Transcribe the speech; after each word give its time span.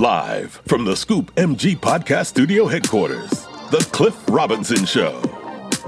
Live 0.00 0.62
from 0.64 0.84
the 0.84 0.94
Scoop 0.94 1.34
MG 1.34 1.76
Podcast 1.76 2.26
Studio 2.26 2.66
headquarters, 2.66 3.30
The 3.72 3.84
Cliff 3.90 4.16
Robinson 4.28 4.84
Show. 4.84 5.20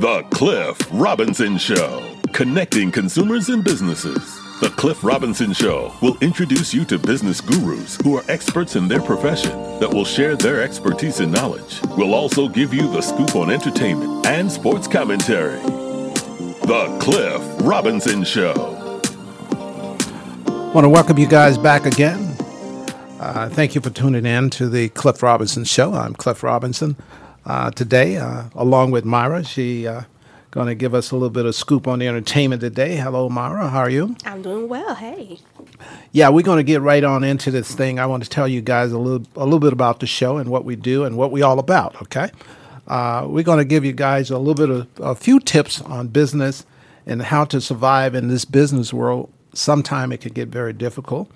The 0.01 0.27
Cliff 0.33 0.77
Robinson 0.91 1.57
Show. 1.57 2.05
Connecting 2.33 2.91
consumers 2.91 3.51
and 3.51 3.63
businesses. 3.63 4.41
The 4.59 4.71
Cliff 4.71 5.05
Robinson 5.05 5.53
Show 5.53 5.95
will 6.03 6.19
introduce 6.21 6.75
you 6.75 6.85
to 6.87 6.99
business 6.99 7.41
gurus 7.41 7.99
who 8.03 8.17
are 8.17 8.25
experts 8.27 8.75
in 8.75 8.89
their 8.89 9.01
profession 9.01 9.57
that 9.79 9.95
will 9.95 10.05
share 10.05 10.35
their 10.35 10.61
expertise 10.61 11.21
and 11.21 11.31
knowledge. 11.31 11.81
We'll 11.97 12.15
also 12.15 12.49
give 12.49 12.75
you 12.75 12.91
the 12.91 13.03
scoop 13.03 13.37
on 13.37 13.49
entertainment 13.49 14.27
and 14.27 14.51
sports 14.51 14.89
commentary. 14.89 15.61
The 15.61 16.99
Cliff 17.01 17.41
Robinson 17.61 18.25
Show. 18.25 18.77
want 20.75 20.85
to 20.85 20.89
welcome 20.89 21.17
you 21.17 21.29
guys 21.29 21.57
back 21.57 21.87
again. 21.87 22.30
Uh, 23.21 23.51
thank 23.51 23.75
you 23.75 23.83
for 23.83 23.91
tuning 23.91 24.25
in 24.25 24.49
to 24.49 24.67
the 24.67 24.89
Cliff 24.89 25.23
Robinson 25.23 25.65
Show. 25.65 25.93
I'm 25.93 26.15
Cliff 26.15 26.43
Robinson. 26.43 26.97
Uh, 27.45 27.71
today, 27.71 28.17
uh, 28.17 28.45
along 28.55 28.93
with 28.93 29.05
Myra, 29.05 29.45
she 29.45 29.87
uh, 29.87 30.05
going 30.51 30.69
to 30.69 30.75
give 30.75 30.95
us 30.95 31.11
a 31.11 31.17
little 31.17 31.29
bit 31.29 31.45
of 31.45 31.55
scoop 31.55 31.87
on 31.87 31.99
the 31.99 32.09
entertainment 32.09 32.63
today. 32.63 32.97
Hello, 32.97 33.29
Myra. 33.29 33.69
How 33.69 33.81
are 33.81 33.91
you? 33.91 34.17
I'm 34.25 34.41
doing 34.41 34.71
well. 34.71 34.95
Hey. 34.95 35.39
Yeah, 36.13 36.31
we're 36.31 36.45
going 36.45 36.61
to 36.61 36.63
get 36.63 36.81
right 36.81 37.05
on 37.05 37.23
into 37.23 37.51
this 37.51 37.75
thing. 37.75 37.99
I 37.99 38.07
want 38.07 38.25
to 38.25 38.31
tell 38.31 38.49
you 38.49 38.63
guys 38.63 38.91
a 38.91 38.99
little 38.99 39.27
a 39.37 39.45
little 39.45 39.61
bit 39.61 39.75
about 39.75 40.01
the 40.01 40.07
show 40.07 40.39
and 40.39 40.49
what 40.49 40.65
we 40.65 40.75
do 40.75 41.05
and 41.05 41.19
what 41.19 41.31
we 41.31 41.43
all 41.43 41.59
about. 41.59 42.01
Okay, 42.01 42.31
uh, 42.89 43.27
we're 43.29 43.45
going 43.45 43.59
to 43.59 43.67
give 43.67 43.85
you 43.85 43.93
guys 43.93 44.31
a 44.31 44.39
little 44.39 44.55
bit 44.55 44.71
of 44.71 44.89
a 44.99 45.15
few 45.15 45.41
tips 45.41 45.83
on 45.83 46.09
business 46.09 46.65
and 47.05 47.21
how 47.21 47.45
to 47.45 47.61
survive 47.61 48.15
in 48.15 48.29
this 48.29 48.47
business 48.47 48.95
world. 48.95 49.31
Sometime 49.53 50.11
it 50.11 50.23
can 50.23 50.33
get 50.33 50.49
very 50.49 50.73
difficult, 50.73 51.31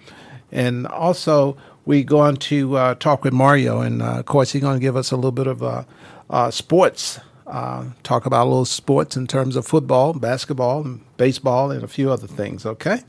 and 0.54 0.86
also 0.86 1.56
we're 1.84 2.04
going 2.04 2.36
to 2.36 2.76
uh, 2.78 2.94
talk 2.94 3.24
with 3.24 3.34
Mario, 3.34 3.80
and 3.80 4.00
uh, 4.00 4.20
of 4.20 4.24
course 4.24 4.52
he's 4.52 4.62
going 4.62 4.76
to 4.76 4.80
give 4.80 4.96
us 4.96 5.10
a 5.10 5.16
little 5.16 5.32
bit 5.32 5.46
of 5.46 5.62
uh, 5.62 5.84
uh, 6.30 6.50
sports 6.50 7.20
uh, 7.46 7.84
talk 8.02 8.24
about 8.24 8.44
a 8.44 8.48
little 8.48 8.64
sports 8.64 9.16
in 9.16 9.26
terms 9.26 9.54
of 9.54 9.66
football, 9.66 10.14
basketball, 10.14 10.82
and 10.82 11.00
baseball, 11.18 11.70
and 11.70 11.84
a 11.84 11.88
few 11.88 12.10
other 12.10 12.26
things. 12.26 12.64
Okay, 12.64 13.00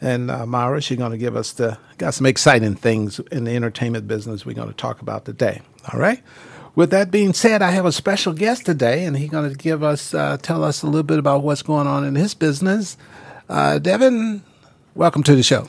and 0.00 0.30
uh, 0.30 0.46
Myra, 0.46 0.80
she's 0.80 0.98
going 0.98 1.10
to 1.10 1.18
give 1.18 1.34
us 1.34 1.52
the 1.52 1.78
got 1.98 2.14
some 2.14 2.26
exciting 2.26 2.76
things 2.76 3.18
in 3.32 3.44
the 3.44 3.56
entertainment 3.56 4.06
business 4.06 4.46
we're 4.46 4.54
going 4.54 4.68
to 4.68 4.74
talk 4.74 5.00
about 5.00 5.24
today. 5.24 5.62
All 5.92 5.98
right. 5.98 6.22
With 6.74 6.90
that 6.90 7.10
being 7.10 7.34
said, 7.34 7.60
I 7.60 7.70
have 7.72 7.84
a 7.84 7.92
special 7.92 8.32
guest 8.32 8.64
today, 8.64 9.04
and 9.04 9.14
he's 9.16 9.28
going 9.28 9.50
to 9.50 9.56
give 9.56 9.82
us 9.82 10.14
uh, 10.14 10.38
tell 10.40 10.62
us 10.64 10.82
a 10.82 10.86
little 10.86 11.02
bit 11.02 11.18
about 11.18 11.42
what's 11.42 11.62
going 11.62 11.86
on 11.86 12.04
in 12.04 12.14
his 12.14 12.34
business. 12.34 12.96
Devin, 13.48 14.42
welcome 14.94 15.22
to 15.24 15.34
the 15.34 15.42
show. 15.42 15.68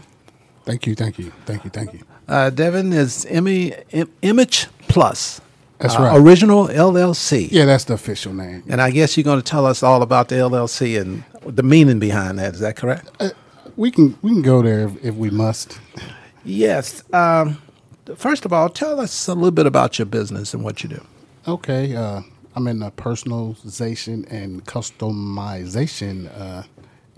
Thank 0.66 0.88
you, 0.88 0.95
thank 0.95 1.19
you, 1.19 1.31
thank 1.45 1.64
you, 1.64 1.69
thank 1.69 1.94
you. 1.94 2.00
Uh, 2.28 2.50
Devin 2.50 2.94
is 2.94 3.25
Emmy, 3.25 3.73
Im- 3.92 4.11
Image 4.22 4.67
Plus. 4.88 5.42
That's 5.80 5.95
uh, 5.95 6.03
right. 6.03 6.17
Original 6.17 6.67
LLC. 6.67 7.50
Yeah, 7.52 7.66
that's 7.66 7.83
the 7.83 7.94
official 7.95 8.33
name. 8.33 8.64
And 8.70 8.81
I 8.81 8.92
guess 8.92 9.17
you're 9.17 9.25
going 9.25 9.39
to 9.42 9.44
tell 9.44 9.66
us 9.66 9.83
all 9.83 10.02
about 10.02 10.30
the 10.30 10.36
LLC 10.36 11.00
and 11.00 11.23
the 11.45 11.64
meaning 11.64 12.00
behind 12.00 12.39
that. 12.39 12.53
Is 12.53 12.61
that 12.61 12.78
correct? 12.78 13.09
Uh, 13.20 13.31
we 13.75 13.92
can 13.92 14.17
we 14.22 14.31
can 14.31 14.42
go 14.42 14.61
there 14.61 14.88
if, 14.88 15.03
if 15.03 15.16
we 15.16 15.30
must. 15.30 15.80
Yes. 16.45 17.03
Um, 17.14 17.61
first 18.16 18.45
of 18.45 18.53
all, 18.53 18.70
tell 18.70 19.02
us 19.02 19.27
a 19.27 19.33
little 19.33 19.52
bit 19.52 19.66
about 19.66 20.00
your 20.00 20.05
business 20.05 20.53
and 20.53 20.64
what 20.64 20.83
you 20.83 20.89
do. 20.89 21.05
Okay, 21.48 21.95
uh, 21.95 22.22
I'm 22.55 22.67
in 22.67 22.80
the 22.80 22.92
personalization 22.92 24.31
and 24.31 24.64
customization 24.66 26.31
uh, 26.39 26.64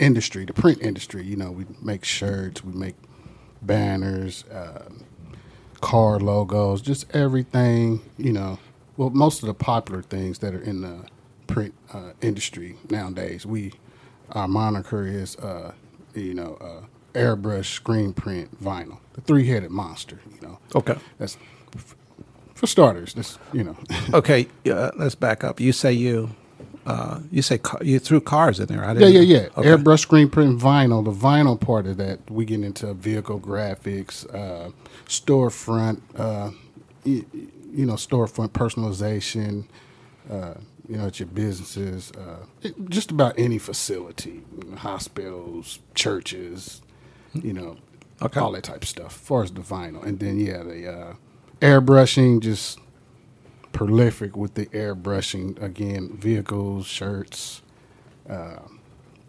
industry, 0.00 0.44
the 0.44 0.52
print 0.52 0.82
industry. 0.82 1.24
You 1.24 1.36
know, 1.36 1.52
we 1.52 1.66
make 1.80 2.04
shirts, 2.04 2.64
we 2.64 2.72
make 2.72 2.96
banners, 3.66 4.44
uh, 4.44 4.88
car 5.80 6.18
logos, 6.18 6.80
just 6.80 7.14
everything. 7.14 8.00
You 8.16 8.32
know, 8.32 8.58
well, 8.96 9.10
most 9.10 9.42
of 9.42 9.46
the 9.46 9.54
popular 9.54 10.02
things 10.02 10.38
that 10.40 10.54
are 10.54 10.60
in 10.62 10.80
the 10.82 11.04
print 11.46 11.74
uh, 11.92 12.12
industry 12.20 12.76
nowadays. 12.90 13.44
We 13.46 13.72
our 14.32 14.48
moniker 14.48 15.06
is 15.06 15.36
uh, 15.36 15.72
you 16.14 16.34
know 16.34 16.56
uh, 16.60 16.86
airbrush 17.18 17.66
screen 17.66 18.12
print 18.12 18.62
vinyl, 18.62 18.98
the 19.14 19.20
three 19.20 19.46
headed 19.46 19.70
monster. 19.70 20.20
You 20.34 20.48
know, 20.48 20.58
Okay. 20.74 20.96
that's 21.18 21.36
for 22.54 22.66
starters. 22.66 23.14
That's 23.14 23.38
you 23.52 23.64
know. 23.64 23.76
Okay. 24.14 24.48
Let's 24.64 25.14
back 25.14 25.44
up. 25.44 25.60
You 25.60 25.72
say 25.72 25.92
you. 25.92 26.30
Uh, 26.86 27.20
you 27.32 27.42
say 27.42 27.58
ca- 27.58 27.80
you 27.82 27.98
threw 27.98 28.20
cars 28.20 28.60
in 28.60 28.66
there. 28.66 28.84
I 28.84 28.92
Yeah, 28.94 29.00
didn't 29.00 29.14
yeah, 29.14 29.20
yeah. 29.22 29.48
Okay. 29.56 29.68
Airbrush 29.70 30.00
screen 30.00 30.30
print 30.30 30.60
vinyl. 30.60 31.04
The 31.04 31.12
vinyl 31.12 31.60
part 31.60 31.86
of 31.86 31.96
that, 31.98 32.30
we 32.30 32.44
get 32.46 32.62
into 32.62 32.94
vehicle 32.94 33.40
graphics, 33.40 34.24
uh, 34.34 34.70
storefront, 35.08 36.00
uh, 36.16 36.52
you, 37.04 37.26
you 37.74 37.86
know, 37.86 37.94
storefront 37.94 38.50
personalization. 38.50 39.66
Uh, 40.30 40.54
you 40.88 40.96
know, 40.96 41.06
at 41.08 41.18
your 41.18 41.26
businesses, 41.28 42.12
uh, 42.12 42.46
it, 42.62 42.74
just 42.88 43.10
about 43.10 43.34
any 43.36 43.58
facility, 43.58 44.42
you 44.62 44.70
know, 44.70 44.76
hospitals, 44.76 45.80
churches, 45.96 46.80
you 47.34 47.52
know, 47.52 47.78
Okay. 48.22 48.38
all 48.40 48.52
that 48.52 48.62
type 48.64 48.82
of 48.82 48.88
stuff. 48.88 49.12
As 49.20 49.26
far 49.28 49.42
as 49.42 49.50
the 49.50 49.62
vinyl, 49.62 50.04
and 50.04 50.20
then 50.20 50.38
yeah, 50.38 50.62
the 50.62 50.88
uh, 50.92 51.14
airbrushing 51.60 52.40
just 52.40 52.78
prolific 53.76 54.36
with 54.36 54.54
the 54.54 54.66
airbrushing 54.68 55.62
again, 55.62 56.16
vehicles, 56.18 56.86
shirts 56.86 57.62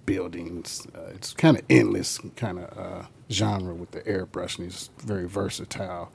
buildings. 0.05 0.87
Uh, 0.95 1.11
it's 1.15 1.33
kind 1.33 1.57
of 1.57 1.63
endless 1.69 2.19
kind 2.35 2.59
of 2.59 2.77
uh, 2.77 3.07
genre 3.31 3.75
with 3.75 3.91
the 3.91 4.01
airbrushing. 4.01 4.67
It's 4.67 4.89
very 4.99 5.27
versatile. 5.27 6.11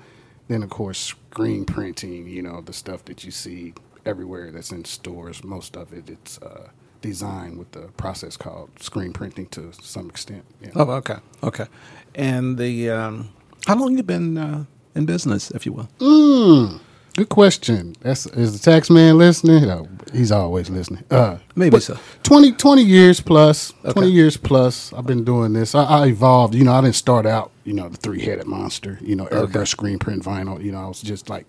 Then 0.48 0.62
of 0.64 0.70
course 0.70 0.98
screen 0.98 1.64
printing. 1.66 2.28
You 2.28 2.42
know 2.42 2.60
the 2.62 2.72
stuff 2.72 3.04
that 3.06 3.24
you 3.24 3.30
see 3.30 3.74
everywhere 4.06 4.50
that's 4.52 4.72
in 4.72 4.84
stores. 4.84 5.44
Most 5.44 5.76
of 5.76 5.92
it 5.92 6.10
it's 6.10 6.38
uh, 6.38 6.70
designed 7.02 7.58
with 7.58 7.72
the 7.72 7.88
process 7.98 8.36
called 8.36 8.70
screen 8.80 9.12
printing 9.12 9.46
to 9.48 9.72
some 9.82 10.10
extent. 10.10 10.44
Yeah. 10.62 10.70
Oh, 10.76 10.90
okay. 10.92 11.18
Okay. 11.42 11.66
And 12.14 12.58
the 12.58 12.90
um, 12.90 13.30
how 13.66 13.76
long 13.76 13.96
you 13.96 14.02
been 14.02 14.38
uh, 14.38 14.64
in 14.94 15.06
business, 15.06 15.50
if 15.52 15.66
you 15.66 15.72
will? 15.72 15.88
Mm, 16.00 16.80
good 17.16 17.28
question. 17.28 17.94
That's 18.00 18.26
is 18.26 18.58
the 18.58 18.70
tax 18.70 18.90
man 18.90 19.18
listening? 19.18 19.62
No, 19.66 19.88
he's 20.12 20.32
always 20.32 20.70
listening. 20.70 21.04
Uh, 21.10 21.38
Maybe 21.54 21.78
so. 21.80 21.98
20, 22.22 22.52
20 22.52 22.82
years 22.82 23.20
plus. 23.20 23.72
Okay. 23.84 23.92
20 23.92 24.10
years 24.10 24.36
plus. 24.36 24.92
I've 24.92 25.06
been 25.06 25.24
doing 25.24 25.52
this. 25.52 25.74
I, 25.74 25.84
I 25.84 26.06
evolved. 26.06 26.54
You 26.54 26.64
know, 26.64 26.72
I 26.72 26.80
didn't 26.80 26.96
start 26.96 27.26
out, 27.26 27.50
you 27.64 27.72
know, 27.74 27.88
the 27.88 27.96
three 27.96 28.22
headed 28.22 28.46
monster, 28.46 28.98
you 29.00 29.16
know, 29.16 29.26
airbrush 29.26 29.54
Okay. 29.56 29.64
screen 29.66 29.98
print 29.98 30.22
vinyl. 30.24 30.62
You 30.62 30.72
know, 30.72 30.82
I 30.82 30.86
was 30.88 31.02
just 31.02 31.28
like 31.28 31.46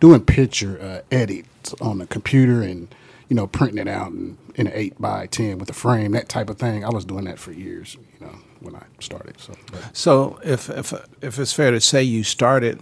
doing 0.00 0.24
picture 0.24 0.80
uh, 0.80 1.14
edits 1.14 1.74
on 1.80 1.98
the 1.98 2.06
computer 2.06 2.62
and, 2.62 2.94
you 3.28 3.36
know, 3.36 3.46
printing 3.46 3.78
it 3.78 3.88
out 3.88 4.08
in, 4.12 4.36
in 4.54 4.66
an 4.66 4.72
8 4.74 5.00
by 5.00 5.26
10 5.26 5.58
with 5.58 5.70
a 5.70 5.74
frame, 5.74 6.12
that 6.12 6.28
type 6.28 6.50
of 6.50 6.58
thing. 6.58 6.84
I 6.84 6.90
was 6.90 7.04
doing 7.04 7.24
that 7.24 7.38
for 7.38 7.52
years, 7.52 7.96
you 8.18 8.26
know, 8.26 8.34
when 8.60 8.74
I 8.74 8.82
started. 9.00 9.40
So, 9.40 9.54
but 9.72 9.96
So, 9.96 10.38
if 10.44 10.68
if 10.70 10.92
if 11.22 11.38
it's 11.38 11.52
fair 11.52 11.70
to 11.70 11.80
say, 11.80 12.02
you 12.02 12.22
started 12.24 12.80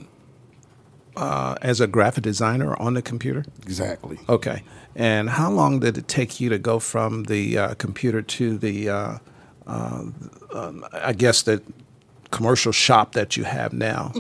uh, 1.17 1.55
as 1.62 1.81
a 1.81 1.87
graphic 1.87 2.25
designer 2.25 2.75
on 2.81 2.95
the 2.95 3.03
computer. 3.03 3.45
exactly. 3.62 4.19
Okay. 4.28 4.62
And 4.95 5.31
how 5.31 5.50
long 5.50 5.81
did 5.81 5.97
it 5.99 6.06
take 6.09 6.41
you 6.41 6.49
to 6.50 6.59
go 6.59 6.78
from 6.78 7.25
the 7.25 7.56
uh, 7.59 7.75
computer 7.75 8.21
to 8.23 8.59
the, 8.59 8.89
uh, 8.91 9.19
uh, 9.67 10.05
um, 10.53 10.84
I 10.93 11.12
guess, 11.15 11.43
the 11.43 11.62
commercial 12.31 12.73
shop 12.73 13.12
that 13.12 13.37
you 13.37 13.45
have 13.45 13.73
now? 13.73 14.12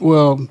Well, 0.00 0.48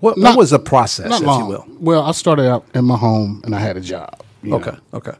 What, 0.00 0.18
what 0.18 0.36
was 0.36 0.50
the 0.50 0.58
process, 0.58 1.08
Not 1.10 1.20
if 1.22 1.26
long. 1.26 1.40
you 1.40 1.46
will? 1.46 1.66
Well, 1.80 2.02
I 2.02 2.12
started 2.12 2.48
out 2.48 2.64
in 2.74 2.84
my 2.84 2.96
home 2.96 3.40
and 3.44 3.54
I 3.54 3.58
had 3.60 3.76
a 3.76 3.80
job. 3.80 4.20
Okay. 4.44 4.70
know. 4.72 4.78
Okay. 4.94 5.16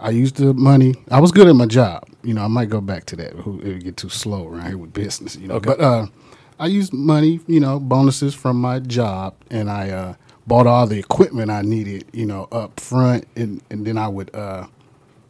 I 0.00 0.10
used 0.10 0.36
the 0.36 0.52
money. 0.54 0.94
I 1.10 1.20
was 1.20 1.32
good 1.32 1.48
at 1.48 1.54
my 1.56 1.66
job. 1.66 2.04
You 2.22 2.34
know, 2.34 2.42
I 2.42 2.48
might 2.48 2.68
go 2.68 2.80
back 2.80 3.06
to 3.06 3.16
that. 3.16 3.32
It 3.32 3.46
would 3.46 3.84
get 3.84 3.96
too 3.96 4.08
slow 4.08 4.46
around 4.48 4.66
here 4.66 4.78
with 4.78 4.92
business. 4.92 5.36
You 5.36 5.48
know, 5.48 5.54
Okay. 5.54 5.66
but 5.66 5.80
uh, 5.80 6.06
I 6.58 6.66
used 6.66 6.92
money. 6.92 7.40
You 7.46 7.60
know, 7.60 7.80
bonuses 7.80 8.34
from 8.34 8.60
my 8.60 8.78
job, 8.78 9.34
and 9.50 9.70
I 9.70 9.90
uh, 9.90 10.14
bought 10.46 10.66
all 10.66 10.86
the 10.86 10.98
equipment 10.98 11.50
I 11.50 11.62
needed. 11.62 12.06
You 12.12 12.26
know, 12.26 12.48
up 12.52 12.80
front, 12.80 13.26
and 13.36 13.62
and 13.70 13.86
then 13.86 13.98
I 13.98 14.08
would. 14.08 14.34
Uh, 14.34 14.66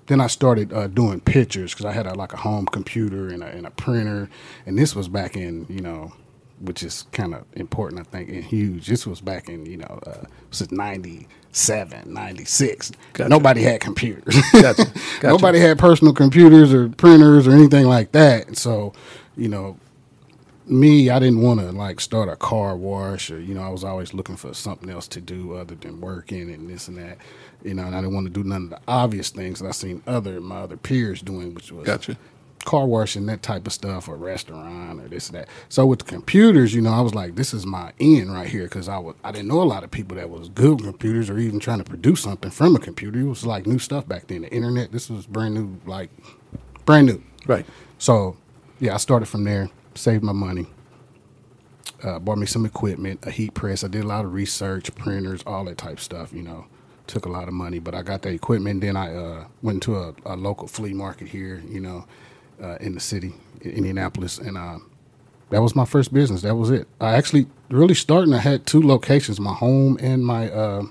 then 0.06 0.20
I 0.20 0.26
started 0.26 0.72
uh, 0.72 0.86
doing 0.86 1.20
pictures 1.20 1.72
because 1.72 1.86
I 1.86 1.92
had 1.92 2.06
a, 2.06 2.14
like 2.14 2.34
a 2.34 2.36
home 2.36 2.66
computer 2.66 3.28
and 3.28 3.42
a, 3.42 3.46
and 3.46 3.66
a 3.66 3.70
printer, 3.70 4.28
and 4.66 4.78
this 4.78 4.94
was 4.94 5.08
back 5.08 5.36
in 5.36 5.66
you 5.68 5.80
know, 5.80 6.12
which 6.60 6.82
is 6.82 7.06
kind 7.12 7.34
of 7.34 7.44
important 7.54 8.00
I 8.00 8.04
think 8.04 8.28
and 8.28 8.44
huge. 8.44 8.86
This 8.86 9.06
was 9.06 9.20
back 9.20 9.48
in 9.48 9.64
you 9.66 9.78
know, 9.78 10.00
uh, 10.06 10.24
was 10.50 10.60
it 10.60 10.72
97, 10.72 12.12
96. 12.12 12.92
Gotcha. 13.14 13.28
Nobody 13.30 13.62
had 13.62 13.80
computers. 13.80 14.34
Gotcha. 14.52 14.84
Gotcha. 15.20 15.28
Nobody 15.28 15.58
had 15.58 15.78
personal 15.78 16.12
computers 16.12 16.72
or 16.74 16.90
printers 16.90 17.46
or 17.46 17.52
anything 17.52 17.86
like 17.86 18.12
that. 18.12 18.46
And 18.46 18.58
so, 18.58 18.92
you 19.36 19.48
know, 19.48 19.78
me, 20.66 21.10
I 21.10 21.18
didn't 21.18 21.42
want 21.42 21.60
to 21.60 21.72
like 21.72 22.00
start 22.00 22.28
a 22.28 22.36
car 22.36 22.76
wash 22.76 23.30
or, 23.30 23.38
you 23.40 23.54
know, 23.54 23.62
I 23.62 23.68
was 23.68 23.84
always 23.84 24.14
looking 24.14 24.36
for 24.36 24.54
something 24.54 24.88
else 24.88 25.06
to 25.08 25.20
do 25.20 25.54
other 25.54 25.74
than 25.74 26.00
working 26.00 26.50
and 26.50 26.68
this 26.70 26.88
and 26.88 26.96
that. 26.98 27.18
You 27.62 27.74
know, 27.74 27.84
and 27.84 27.94
I 27.94 28.00
didn't 28.00 28.14
want 28.14 28.26
to 28.26 28.32
do 28.32 28.44
none 28.44 28.64
of 28.64 28.70
the 28.70 28.80
obvious 28.88 29.30
things 29.30 29.60
that 29.60 29.68
I 29.68 29.72
seen 29.72 30.02
other 30.06 30.40
my 30.40 30.56
other 30.60 30.76
peers 30.76 31.22
doing, 31.22 31.54
which 31.54 31.72
was 31.72 31.86
Gotcha. 31.86 32.16
car 32.64 32.86
washing 32.86 33.26
that 33.26 33.42
type 33.42 33.66
of 33.66 33.72
stuff, 33.72 34.08
or 34.08 34.16
restaurant, 34.16 35.00
or 35.00 35.08
this 35.08 35.28
and 35.28 35.38
that. 35.38 35.48
So 35.68 35.86
with 35.86 36.00
the 36.00 36.04
computers, 36.06 36.74
you 36.74 36.82
know, 36.82 36.92
I 36.92 37.00
was 37.00 37.14
like, 37.14 37.34
this 37.36 37.54
is 37.54 37.64
my 37.66 37.92
end 38.00 38.32
right 38.32 38.48
here 38.48 38.64
because 38.64 38.88
I 38.88 38.98
was 38.98 39.14
I 39.24 39.32
didn't 39.32 39.48
know 39.48 39.62
a 39.62 39.64
lot 39.64 39.82
of 39.84 39.90
people 39.90 40.16
that 40.16 40.28
was 40.28 40.48
good 40.50 40.80
with 40.80 40.84
computers 40.84 41.30
or 41.30 41.38
even 41.38 41.58
trying 41.60 41.78
to 41.78 41.84
produce 41.84 42.22
something 42.22 42.50
from 42.50 42.76
a 42.76 42.78
computer. 42.78 43.20
It 43.20 43.24
was 43.24 43.46
like 43.46 43.66
new 43.66 43.78
stuff 43.78 44.06
back 44.06 44.26
then. 44.26 44.42
The 44.42 44.52
internet, 44.52 44.92
this 44.92 45.08
was 45.08 45.26
brand 45.26 45.54
new, 45.54 45.78
like 45.86 46.10
brand 46.84 47.06
new. 47.06 47.22
Right. 47.46 47.66
So 47.98 48.36
yeah, 48.80 48.94
I 48.94 48.98
started 48.98 49.26
from 49.26 49.44
there, 49.44 49.70
saved 49.94 50.22
my 50.22 50.32
money, 50.32 50.66
uh, 52.02 52.18
bought 52.18 52.38
me 52.38 52.46
some 52.46 52.66
equipment, 52.66 53.20
a 53.24 53.30
heat 53.30 53.54
press. 53.54 53.84
I 53.84 53.88
did 53.88 54.04
a 54.04 54.06
lot 54.06 54.24
of 54.24 54.32
research, 54.32 54.94
printers, 54.94 55.42
all 55.46 55.64
that 55.64 55.78
type 55.78 56.00
stuff. 56.00 56.32
You 56.32 56.42
know, 56.42 56.66
took 57.06 57.26
a 57.26 57.30
lot 57.30 57.48
of 57.48 57.54
money, 57.54 57.78
but 57.78 57.94
I 57.94 58.02
got 58.02 58.22
the 58.22 58.30
equipment. 58.30 58.80
Then 58.80 58.96
I 58.96 59.14
uh, 59.14 59.44
went 59.62 59.82
to 59.84 59.96
a, 59.96 60.14
a, 60.26 60.36
local 60.36 60.68
flea 60.68 60.94
market 60.94 61.28
here. 61.28 61.62
You 61.68 61.80
know, 61.80 62.06
uh, 62.62 62.76
in 62.80 62.94
the 62.94 63.00
city, 63.00 63.32
Indianapolis, 63.62 64.38
and 64.38 64.56
uh, 64.56 64.78
that 65.50 65.62
was 65.62 65.74
my 65.74 65.84
first 65.84 66.12
business. 66.12 66.42
That 66.42 66.54
was 66.54 66.70
it. 66.70 66.88
I 67.00 67.14
actually 67.14 67.46
really 67.70 67.94
starting. 67.94 68.34
I 68.34 68.38
had 68.38 68.66
two 68.66 68.82
locations: 68.82 69.40
my 69.40 69.54
home 69.54 69.98
and 70.00 70.24
my 70.24 70.50
uh, 70.50 70.84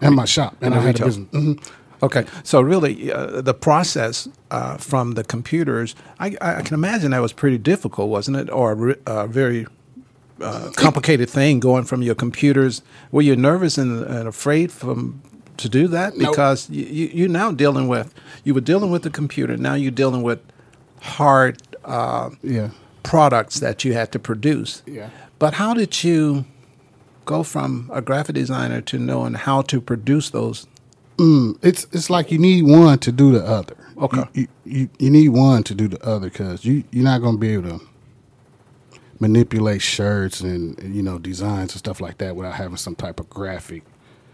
and 0.00 0.14
my 0.14 0.24
shop, 0.24 0.56
and, 0.60 0.74
I 0.74 0.80
had 0.80 1.00
a 1.00 1.04
business. 1.04 1.28
Mm-hmm. 1.30 1.64
Okay, 2.02 2.24
so 2.44 2.60
really, 2.60 3.12
uh, 3.12 3.40
the 3.40 3.54
process 3.54 4.28
uh, 4.50 4.76
from 4.76 5.12
the 5.12 5.24
computers, 5.24 5.96
I, 6.20 6.36
I, 6.40 6.62
can 6.62 6.74
imagine 6.74 7.10
that 7.10 7.20
was 7.20 7.32
pretty 7.32 7.58
difficult, 7.58 8.08
wasn't 8.08 8.36
it, 8.36 8.50
or 8.50 8.90
a 8.90 8.96
uh, 9.06 9.26
very 9.26 9.66
uh, 10.40 10.70
complicated 10.76 11.28
thing 11.28 11.58
going 11.58 11.84
from 11.84 12.02
your 12.02 12.14
computers. 12.14 12.82
Were 13.10 13.22
you 13.22 13.34
nervous 13.34 13.78
and, 13.78 14.04
and 14.04 14.28
afraid 14.28 14.70
from 14.70 15.22
to 15.56 15.68
do 15.68 15.88
that 15.88 16.16
because 16.16 16.70
nope. 16.70 16.78
you, 16.78 17.06
you 17.06 17.24
are 17.26 17.28
now 17.28 17.50
dealing 17.50 17.88
with 17.88 18.14
you 18.44 18.54
were 18.54 18.60
dealing 18.60 18.90
with 18.90 19.02
the 19.02 19.10
computer. 19.10 19.56
Now 19.56 19.74
you're 19.74 19.90
dealing 19.90 20.22
with 20.22 20.40
hard 21.00 21.60
uh, 21.84 22.30
yeah. 22.42 22.70
products 23.02 23.60
that 23.60 23.84
you 23.84 23.92
had 23.92 24.12
to 24.12 24.18
produce. 24.18 24.82
Yeah. 24.86 25.10
But 25.38 25.54
how 25.54 25.74
did 25.74 26.02
you 26.02 26.44
go 27.24 27.42
from 27.42 27.90
a 27.92 28.00
graphic 28.00 28.36
designer 28.36 28.80
to 28.82 28.98
knowing 28.98 29.34
how 29.34 29.62
to 29.62 29.80
produce 29.80 30.30
those? 30.30 30.66
Mm, 31.18 31.58
it's 31.62 31.86
it's 31.92 32.10
like 32.10 32.30
you 32.30 32.38
need 32.38 32.62
one 32.62 32.98
to 33.00 33.12
do 33.12 33.32
the 33.32 33.44
other. 33.44 33.76
Okay. 33.98 34.24
You 34.32 34.48
you, 34.64 34.88
you 34.98 35.10
need 35.10 35.30
one 35.30 35.64
to 35.64 35.74
do 35.74 35.88
the 35.88 36.02
other 36.04 36.30
because 36.30 36.64
you 36.64 36.84
you're 36.92 37.04
not 37.04 37.20
going 37.20 37.34
to 37.34 37.40
be 37.40 37.54
able 37.54 37.78
to 37.78 37.86
manipulate 39.20 39.82
shirts 39.82 40.40
and 40.40 40.80
you 40.94 41.02
know 41.02 41.18
designs 41.18 41.72
and 41.72 41.78
stuff 41.80 42.00
like 42.00 42.18
that 42.18 42.36
without 42.36 42.54
having 42.54 42.76
some 42.76 42.94
type 42.94 43.18
of 43.18 43.28
graphic 43.28 43.82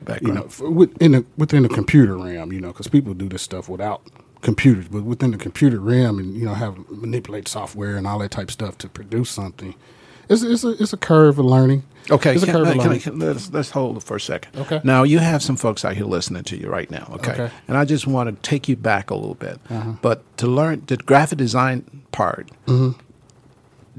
background. 0.02 0.52
You 0.60 0.64
know, 0.64 0.70
within 0.70 1.12
the, 1.12 1.24
within 1.36 1.62
the 1.62 1.68
computer 1.70 2.16
realm, 2.16 2.52
you 2.52 2.60
know, 2.60 2.68
because 2.68 2.88
people 2.88 3.14
do 3.14 3.28
this 3.28 3.42
stuff 3.42 3.68
without 3.68 4.02
computers, 4.42 4.86
but 4.88 5.04
within 5.04 5.30
the 5.30 5.38
computer 5.38 5.80
realm, 5.80 6.18
and 6.18 6.36
you 6.36 6.44
know, 6.44 6.54
have 6.54 6.76
manipulate 6.90 7.48
software 7.48 7.96
and 7.96 8.06
all 8.06 8.18
that 8.18 8.30
type 8.30 8.48
of 8.48 8.52
stuff 8.52 8.78
to 8.78 8.88
produce 8.88 9.30
something. 9.30 9.74
It's 10.28 10.42
it's 10.42 10.64
a 10.64 10.70
it's 10.82 10.92
a 10.92 10.96
curve 10.96 11.38
of 11.38 11.44
learning. 11.44 11.84
Okay, 12.10 12.34
it's 12.34 12.44
can, 12.44 12.64
can, 12.64 12.78
can, 12.78 13.00
can, 13.00 13.18
let's, 13.18 13.50
let's 13.50 13.70
hold 13.70 13.96
it 13.96 14.02
for 14.02 14.16
a 14.16 14.20
second. 14.20 14.54
Okay. 14.60 14.78
Now 14.84 15.04
you 15.04 15.20
have 15.20 15.42
some 15.42 15.56
folks 15.56 15.86
out 15.86 15.94
here 15.94 16.04
listening 16.04 16.44
to 16.44 16.56
you 16.56 16.68
right 16.68 16.90
now. 16.90 17.08
Okay. 17.14 17.32
okay. 17.32 17.50
And 17.66 17.78
I 17.78 17.86
just 17.86 18.06
want 18.06 18.28
to 18.28 18.50
take 18.50 18.68
you 18.68 18.76
back 18.76 19.08
a 19.08 19.14
little 19.14 19.36
bit, 19.36 19.58
uh-huh. 19.70 19.94
but 20.02 20.36
to 20.36 20.46
learn 20.46 20.82
the 20.86 20.98
graphic 20.98 21.38
design 21.38 22.02
part. 22.12 22.50
Mm-hmm 22.66 23.00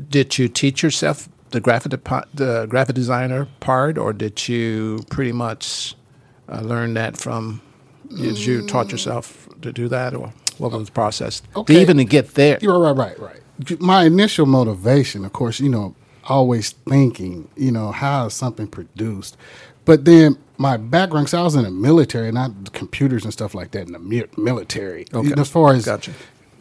did 0.09 0.37
you 0.37 0.47
teach 0.47 0.83
yourself 0.83 1.29
the 1.51 1.59
graphic 1.59 1.91
de- 1.91 2.23
the 2.33 2.65
graphic 2.67 2.95
designer 2.95 3.47
part, 3.59 3.97
or 3.97 4.13
did 4.13 4.47
you 4.47 4.99
pretty 5.09 5.31
much 5.31 5.95
uh, 6.49 6.61
learn 6.61 6.93
that 6.95 7.17
from? 7.17 7.61
Did 8.15 8.37
you 8.37 8.67
taught 8.67 8.91
yourself 8.91 9.49
to 9.61 9.71
do 9.71 9.87
that, 9.87 10.13
or 10.13 10.33
what 10.57 10.71
was 10.71 10.87
the 10.87 10.91
process 10.91 11.41
okay. 11.55 11.73
to 11.73 11.81
even 11.81 11.97
to 11.97 12.05
get 12.05 12.35
there? 12.35 12.59
You're 12.61 12.79
right, 12.79 12.95
right, 12.95 13.19
right. 13.19 13.81
My 13.81 14.03
initial 14.03 14.45
motivation, 14.45 15.25
of 15.25 15.33
course, 15.33 15.59
you 15.59 15.69
know, 15.69 15.95
always 16.25 16.71
thinking, 16.71 17.49
you 17.55 17.71
know, 17.71 17.91
how 17.91 18.27
is 18.27 18.33
something 18.33 18.67
produced, 18.67 19.37
but 19.85 20.05
then 20.05 20.37
my 20.57 20.77
background, 20.77 21.27
because 21.27 21.33
I 21.33 21.43
was 21.43 21.55
in 21.55 21.63
the 21.63 21.71
military, 21.71 22.31
not 22.31 22.73
computers 22.73 23.23
and 23.23 23.33
stuff 23.33 23.53
like 23.53 23.71
that 23.71 23.87
in 23.87 23.93
the 23.93 24.29
military. 24.37 25.05
Okay. 25.13 25.33
As 25.39 25.49
far 25.49 25.73
as 25.73 25.85
gotcha. 25.85 26.11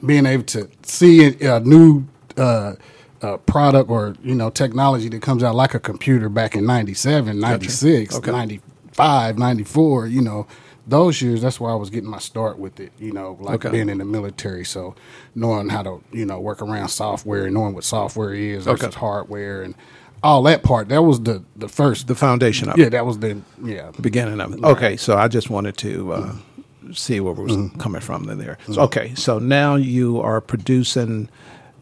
being 0.05 0.27
able 0.27 0.45
to 0.45 0.69
see 0.83 1.35
a 1.41 1.61
new 1.61 2.05
uh, 2.37 2.75
uh, 3.23 3.37
product 3.39 3.89
or 3.89 4.15
you 4.23 4.35
know 4.35 4.51
technology 4.51 5.09
that 5.09 5.23
comes 5.23 5.43
out 5.43 5.55
like 5.55 5.75
a 5.75 5.81
computer 5.81 6.29
back 6.29 6.55
in 6.55 6.67
97 6.67 7.41
96 7.41 8.17
okay. 8.17 8.31
95 8.31 9.39
94 9.39 10.07
you 10.09 10.21
know 10.21 10.47
those 10.87 11.23
years 11.23 11.41
that's 11.43 11.59
where 11.59 11.71
i 11.71 11.75
was 11.75 11.91
getting 11.91 12.11
my 12.11 12.19
start 12.19 12.59
with 12.59 12.79
it 12.79 12.93
you 12.99 13.13
know 13.13 13.37
like 13.41 13.65
okay. 13.65 13.71
being 13.71 13.89
in 13.89 13.99
the 13.99 14.05
military 14.05 14.65
so 14.65 14.95
knowing 15.35 15.69
how 15.69 15.83
to 15.83 16.03
you 16.13 16.25
know 16.25 16.39
work 16.39 16.61
around 16.61 16.89
software 16.89 17.47
and 17.47 17.55
knowing 17.55 17.75
what 17.75 17.85
software 17.85 18.35
is 18.35 18.65
versus 18.65 18.89
okay. 18.89 18.99
hardware 18.99 19.63
and 19.63 19.75
all 20.23 20.43
that 20.43 20.63
part 20.63 20.89
that 20.89 21.03
was 21.03 21.23
the 21.23 21.43
the 21.57 21.69
first 21.69 22.07
the 22.07 22.15
foundation 22.15 22.69
of 22.69 22.77
yeah 22.77 22.83
it. 22.83 22.87
Yeah, 22.87 22.99
that 22.99 23.07
was 23.07 23.19
the 23.19 23.41
yeah 23.63 23.91
the 23.91 24.03
beginning 24.03 24.41
of 24.41 24.53
it 24.53 24.63
okay 24.65 24.97
so 24.97 25.17
i 25.17 25.29
just 25.29 25.51
wanted 25.51 25.77
to 25.79 26.13
uh, 26.13 26.21
mm-hmm. 26.21 26.93
see 26.93 27.21
where 27.21 27.33
was 27.33 27.53
mm-hmm. 27.53 27.79
coming 27.79 28.01
from 28.01 28.25
there 28.39 28.59
so, 28.71 28.83
okay 28.83 29.15
so 29.15 29.39
now 29.39 29.77
you 29.77 30.21
are 30.21 30.41
producing 30.41 31.29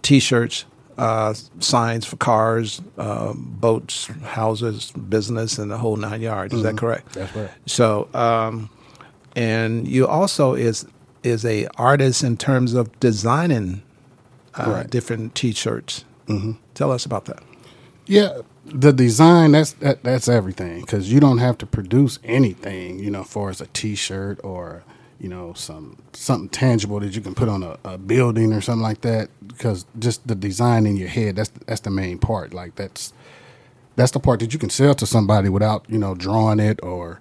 t-shirts 0.03 0.65
uh, 0.99 1.35
signs 1.59 2.05
for 2.05 2.17
cars, 2.17 2.83
uh, 2.99 3.33
boats, 3.35 4.07
houses, 4.25 4.93
business, 4.93 5.59
and 5.59 5.71
the 5.71 5.79
whole 5.79 5.97
nine 5.97 6.21
yards. 6.21 6.53
Is 6.53 6.61
mm-hmm. 6.61 6.69
that 6.69 6.79
correct? 6.79 7.15
That's 7.15 7.35
right. 7.35 7.51
So, 7.67 8.09
um, 8.15 8.69
and 9.37 9.87
you 9.87 10.07
also 10.07 10.55
is 10.55 10.87
is 11.23 11.45
a 11.45 11.67
artist 11.77 12.25
in 12.25 12.37
terms 12.37 12.75
of 12.75 12.99
designing 12.99 13.83
uh, 14.55 14.65
right. 14.69 14.91
different 14.91 15.35
T-shirts. 15.35 16.05
Mm-hmm. 16.27 16.53
Tell 16.75 16.91
us 16.91 17.05
about 17.05 17.27
that. 17.27 17.43
Yeah, 18.07 18.41
the 18.65 18.93
design 18.93 19.53
that's 19.53 19.73
that, 19.75 20.03
that's 20.03 20.29
everything 20.29 20.81
because 20.81 21.13
you 21.13 21.21
don't 21.21 21.39
have 21.39 21.59
to 21.59 21.67
produce 21.67 22.19
anything, 22.25 22.99
you 22.99 23.11
know, 23.11 23.25
for 23.25 23.51
as 23.51 23.61
a 23.61 23.67
T-shirt 23.69 24.41
or 24.43 24.85
you 25.23 25.29
know 25.29 25.53
some 25.55 25.97
something 26.13 26.49
tangible 26.49 26.99
that 27.01 27.15
you 27.15 27.23
can 27.23 27.35
put 27.35 27.49
on 27.49 27.63
a, 27.63 27.79
a, 27.85 27.97
building 27.97 28.53
or 28.53 28.61
something 28.61 28.83
like 28.83 29.03
that 29.03 29.29
because 29.47 29.87
just 29.99 30.27
the 30.27 30.35
design 30.35 30.85
in 30.85 30.97
your 30.97 31.09
head 31.09 31.37
that's 31.37 31.53
that's 31.67 31.83
the 31.83 31.91
main 31.91 32.19
part 32.19 32.53
like 32.53 32.75
that's 32.75 33.13
that's 33.95 34.11
the 34.11 34.19
part 34.19 34.41
that 34.41 34.53
you 34.53 34.59
can 34.59 34.69
sell 34.69 34.95
to 34.95 35.07
somebody 35.07 35.49
without 35.49 35.85
you 35.89 35.97
know 35.97 36.17
drawing 36.17 36.59
it 36.59 36.81
or 36.83 37.21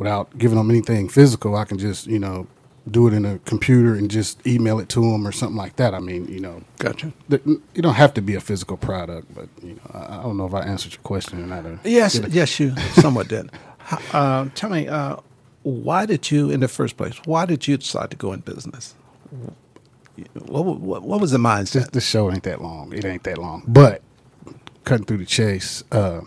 without 0.00 0.36
giving 0.38 0.56
them 0.56 0.70
anything 0.70 1.08
physical 1.08 1.54
i 1.54 1.64
can 1.64 1.78
just 1.78 2.06
you 2.06 2.18
know 2.18 2.46
do 2.90 3.06
it 3.06 3.12
in 3.12 3.26
a 3.26 3.38
computer 3.40 3.94
and 3.94 4.10
just 4.10 4.44
email 4.46 4.80
it 4.80 4.88
to 4.88 5.00
them 5.00 5.26
or 5.26 5.32
something 5.32 5.56
like 5.56 5.76
that 5.76 5.94
i 5.94 6.00
mean 6.00 6.26
you 6.26 6.40
know 6.40 6.62
gotcha 6.78 7.12
th- 7.28 7.42
you 7.46 7.82
don't 7.82 7.94
have 7.94 8.14
to 8.14 8.22
be 8.22 8.34
a 8.34 8.40
physical 8.40 8.76
product 8.76 9.32
but 9.34 9.48
you 9.62 9.74
know 9.74 9.90
i, 9.92 10.18
I 10.18 10.22
don't 10.22 10.36
know 10.38 10.46
if 10.46 10.54
i 10.54 10.62
answered 10.62 10.92
your 10.92 11.02
question 11.02 11.42
or 11.42 11.46
not 11.46 11.66
or, 11.66 11.78
yes 11.84 12.18
yes 12.30 12.58
you 12.58 12.74
somewhat 12.94 13.28
did 13.28 13.50
uh, 14.12 14.48
tell 14.54 14.70
me 14.70 14.88
uh, 14.88 15.16
why 15.62 16.06
did 16.06 16.30
you, 16.30 16.50
in 16.50 16.60
the 16.60 16.68
first 16.68 16.96
place, 16.96 17.20
why 17.24 17.44
did 17.46 17.68
you 17.68 17.76
decide 17.76 18.10
to 18.10 18.16
go 18.16 18.32
in 18.32 18.40
business? 18.40 18.94
What, 20.34 20.64
what, 20.64 21.02
what 21.02 21.20
was 21.20 21.32
the 21.32 21.38
mindset? 21.38 21.72
This, 21.72 21.88
this, 21.88 22.06
show 22.06 22.30
ain't 22.30 22.42
that 22.44 22.60
long. 22.60 22.92
It 22.92 23.04
ain't 23.04 23.22
that 23.24 23.38
long. 23.38 23.62
But 23.66 24.02
cutting 24.84 25.06
through 25.06 25.18
the 25.18 25.26
chase, 25.26 25.84
uh, 25.92 26.22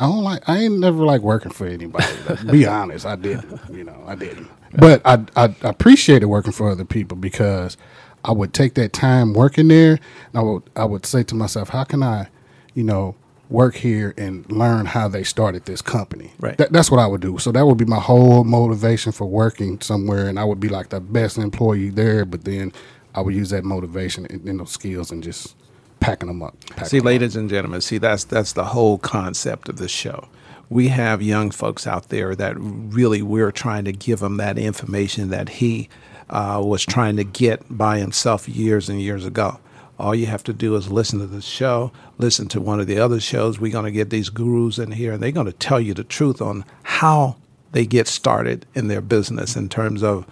I 0.00 0.06
don't 0.06 0.24
like. 0.24 0.48
I 0.48 0.58
ain't 0.58 0.78
never 0.78 1.04
like 1.04 1.22
working 1.22 1.52
for 1.52 1.66
anybody. 1.66 2.06
be 2.50 2.66
honest, 2.66 3.06
I 3.06 3.16
didn't. 3.16 3.60
You 3.70 3.84
know, 3.84 4.02
I 4.06 4.14
didn't. 4.14 4.48
But 4.78 5.02
I, 5.04 5.24
I 5.36 5.44
I 5.62 5.68
appreciated 5.68 6.26
working 6.26 6.52
for 6.52 6.70
other 6.70 6.84
people 6.84 7.16
because 7.16 7.76
I 8.24 8.32
would 8.32 8.52
take 8.52 8.74
that 8.74 8.92
time 8.92 9.32
working 9.32 9.68
there, 9.68 9.92
and 9.92 10.34
I 10.34 10.40
would 10.42 10.62
I 10.74 10.84
would 10.84 11.06
say 11.06 11.22
to 11.24 11.34
myself, 11.34 11.70
how 11.70 11.84
can 11.84 12.02
I, 12.02 12.28
you 12.74 12.84
know, 12.84 13.14
work 13.48 13.76
here 13.76 14.14
and 14.16 14.50
learn 14.50 14.86
how 14.86 15.08
they 15.08 15.22
started 15.22 15.64
this 15.66 15.80
company. 15.80 16.32
Right. 16.40 16.56
That, 16.58 16.72
that's 16.72 16.90
what 16.90 16.98
I 16.98 17.06
would 17.06 17.20
do. 17.20 17.38
So 17.38 17.52
that 17.52 17.64
would 17.66 17.78
be 17.78 17.84
my 17.84 18.00
whole 18.00 18.44
motivation 18.44 19.12
for 19.12 19.26
working 19.26 19.80
somewhere, 19.80 20.28
and 20.28 20.38
I 20.38 20.44
would 20.44 20.60
be 20.60 20.68
like 20.68 20.88
the 20.88 21.00
best 21.00 21.38
employee 21.38 21.90
there. 21.90 22.24
But 22.24 22.44
then 22.44 22.72
I 23.14 23.20
would 23.20 23.34
use 23.34 23.50
that 23.50 23.64
motivation 23.64 24.26
and, 24.26 24.46
and 24.48 24.60
those 24.60 24.70
skills 24.70 25.10
and 25.10 25.22
just 25.22 25.54
packing 26.00 26.28
them 26.28 26.42
up. 26.42 26.58
Packing 26.70 26.84
see, 26.86 26.98
them 26.98 27.06
ladies 27.06 27.36
up. 27.36 27.40
and 27.40 27.50
gentlemen, 27.50 27.80
see 27.80 27.98
that's 27.98 28.24
that's 28.24 28.52
the 28.52 28.64
whole 28.66 28.98
concept 28.98 29.68
of 29.68 29.76
this 29.76 29.90
show. 29.90 30.28
We 30.68 30.88
have 30.88 31.22
young 31.22 31.50
folks 31.50 31.86
out 31.86 32.08
there 32.08 32.34
that 32.34 32.54
really 32.58 33.22
we're 33.22 33.52
trying 33.52 33.84
to 33.84 33.92
give 33.92 34.18
them 34.20 34.36
that 34.38 34.58
information 34.58 35.30
that 35.30 35.48
he 35.48 35.88
uh, 36.28 36.60
was 36.64 36.84
trying 36.84 37.16
to 37.16 37.24
get 37.24 37.62
by 37.70 37.98
himself 37.98 38.48
years 38.48 38.88
and 38.88 39.00
years 39.00 39.24
ago. 39.24 39.60
All 39.98 40.14
you 40.14 40.26
have 40.26 40.44
to 40.44 40.52
do 40.52 40.76
is 40.76 40.90
listen 40.90 41.20
to 41.20 41.26
the 41.26 41.40
show, 41.40 41.90
listen 42.18 42.48
to 42.48 42.60
one 42.60 42.80
of 42.80 42.86
the 42.86 42.98
other 42.98 43.20
shows. 43.20 43.58
We're 43.58 43.72
going 43.72 43.86
to 43.86 43.90
get 43.90 44.10
these 44.10 44.28
gurus 44.28 44.78
in 44.78 44.92
here, 44.92 45.12
and 45.12 45.22
they're 45.22 45.30
going 45.30 45.46
to 45.46 45.52
tell 45.52 45.80
you 45.80 45.94
the 45.94 46.04
truth 46.04 46.42
on 46.42 46.64
how 46.82 47.36
they 47.72 47.86
get 47.86 48.06
started 48.06 48.66
in 48.74 48.88
their 48.88 49.00
business 49.00 49.56
in 49.56 49.68
terms 49.68 50.02
of, 50.02 50.26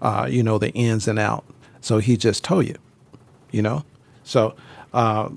uh, 0.00 0.28
you 0.30 0.42
know, 0.42 0.58
the 0.58 0.70
ins 0.72 1.08
and 1.08 1.18
out. 1.18 1.44
So 1.80 1.98
he 1.98 2.16
just 2.16 2.44
told 2.44 2.66
you, 2.66 2.76
you 3.50 3.62
know. 3.62 3.84
So 4.22 4.54
uh, 4.92 5.28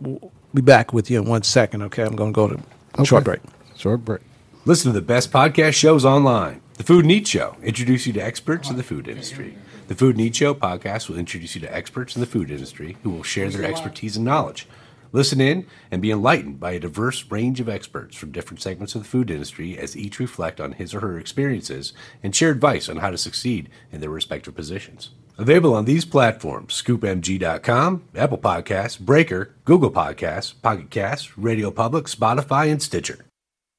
we'll 0.00 0.32
be 0.54 0.62
back 0.62 0.92
with 0.92 1.10
you 1.10 1.20
in 1.20 1.28
one 1.28 1.42
second. 1.42 1.82
Okay, 1.82 2.02
I'm 2.02 2.16
going 2.16 2.32
to 2.32 2.34
go 2.34 2.48
to 2.48 2.54
okay. 2.94 3.04
short 3.04 3.24
break. 3.24 3.40
Short 3.76 4.04
break. 4.04 4.22
Listen 4.64 4.92
to 4.92 4.98
the 4.98 5.04
best 5.04 5.32
podcast 5.32 5.74
shows 5.74 6.04
online. 6.04 6.60
The 6.74 6.84
Food 6.84 7.04
and 7.04 7.12
Eat 7.12 7.28
Show. 7.28 7.56
Introduce 7.62 8.06
you 8.06 8.12
to 8.14 8.20
experts 8.20 8.70
in 8.70 8.76
the 8.76 8.82
food 8.82 9.08
industry. 9.08 9.56
The 9.88 9.94
Food 9.94 10.16
Need 10.16 10.36
Show 10.36 10.54
podcast 10.54 11.08
will 11.08 11.18
introduce 11.18 11.54
you 11.54 11.60
to 11.62 11.74
experts 11.74 12.14
in 12.14 12.20
the 12.20 12.26
food 12.26 12.50
industry 12.50 12.96
who 13.02 13.10
will 13.10 13.22
share 13.22 13.50
their 13.50 13.64
expertise 13.64 14.16
and 14.16 14.24
knowledge. 14.24 14.68
Listen 15.12 15.40
in 15.40 15.66
and 15.90 16.00
be 16.00 16.12
enlightened 16.12 16.60
by 16.60 16.72
a 16.72 16.78
diverse 16.78 17.24
range 17.30 17.58
of 17.58 17.68
experts 17.68 18.16
from 18.16 18.30
different 18.30 18.62
segments 18.62 18.94
of 18.94 19.02
the 19.02 19.08
food 19.08 19.30
industry 19.30 19.76
as 19.76 19.96
each 19.96 20.20
reflect 20.20 20.60
on 20.60 20.72
his 20.72 20.94
or 20.94 21.00
her 21.00 21.18
experiences 21.18 21.92
and 22.22 22.36
share 22.36 22.50
advice 22.50 22.88
on 22.88 22.98
how 22.98 23.10
to 23.10 23.18
succeed 23.18 23.68
in 23.90 24.00
their 24.00 24.10
respective 24.10 24.54
positions. 24.54 25.10
Available 25.40 25.72
on 25.72 25.86
these 25.86 26.04
platforms 26.04 26.82
scoopmg.com, 26.82 28.04
Apple 28.14 28.36
Podcasts, 28.36 29.00
Breaker, 29.00 29.54
Google 29.64 29.90
Podcasts, 29.90 30.52
Pocket 30.60 30.90
Casts, 30.90 31.38
Radio 31.38 31.70
Public, 31.70 32.04
Spotify, 32.04 32.70
and 32.70 32.82
Stitcher. 32.82 33.24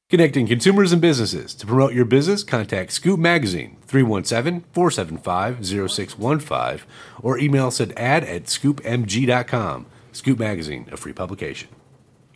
Connecting 0.09 0.47
consumers 0.47 0.91
and 0.91 0.99
businesses. 0.99 1.53
To 1.53 1.67
promote 1.67 1.93
your 1.93 2.05
business, 2.05 2.43
contact 2.43 2.91
Scoop 2.93 3.19
Magazine 3.19 3.77
317 3.85 4.65
475 4.73 5.63
0615 5.63 6.87
or 7.21 7.37
email 7.37 7.67
us 7.67 7.79
at 7.79 7.95
ad 7.95 8.23
at 8.23 8.45
scoopmg.com. 8.45 9.85
Scoop 10.13 10.39
Magazine, 10.39 10.89
a 10.91 10.97
free 10.97 11.13
publication. 11.13 11.69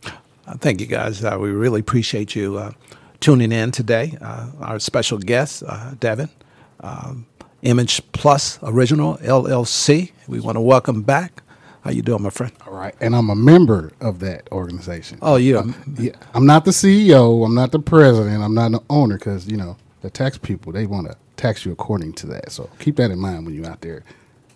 Uh, 0.04 0.56
thank 0.58 0.80
you, 0.80 0.86
guys. 0.86 1.24
Uh, 1.24 1.36
we 1.40 1.50
really 1.50 1.80
appreciate 1.80 2.36
you 2.36 2.58
uh, 2.58 2.70
tuning 3.18 3.50
in 3.50 3.72
today. 3.72 4.16
Uh, 4.20 4.52
our 4.60 4.78
special 4.78 5.18
guest, 5.18 5.64
uh, 5.66 5.94
Devin, 5.98 6.30
um, 6.78 7.26
Image 7.62 8.00
Plus 8.12 8.58
Original 8.62 9.16
LLC. 9.18 10.12
We 10.28 10.40
want 10.40 10.56
to 10.56 10.60
welcome 10.60 11.02
back. 11.02 11.42
How 11.82 11.90
you 11.90 12.02
doing, 12.02 12.22
my 12.22 12.30
friend? 12.30 12.52
All 12.66 12.72
right, 12.74 12.94
and 13.00 13.14
I'm 13.14 13.30
a 13.30 13.36
member 13.36 13.92
of 14.00 14.18
that 14.18 14.48
organization. 14.50 15.18
Oh, 15.22 15.36
you? 15.36 15.58
I'm, 15.58 15.74
yeah, 15.98 16.12
I'm 16.34 16.44
not 16.44 16.64
the 16.64 16.72
CEO. 16.72 17.44
I'm 17.46 17.54
not 17.54 17.70
the 17.72 17.78
president. 17.78 18.42
I'm 18.42 18.54
not 18.54 18.72
the 18.72 18.82
owner 18.90 19.16
because 19.18 19.46
you 19.46 19.56
know 19.56 19.76
the 20.02 20.10
tax 20.10 20.36
people 20.36 20.72
they 20.72 20.86
want 20.86 21.08
to 21.08 21.16
tax 21.36 21.64
you 21.64 21.72
according 21.72 22.14
to 22.14 22.26
that. 22.28 22.50
So 22.50 22.68
keep 22.80 22.96
that 22.96 23.10
in 23.10 23.18
mind 23.20 23.46
when 23.46 23.54
you're 23.54 23.66
out 23.66 23.82
there. 23.82 24.02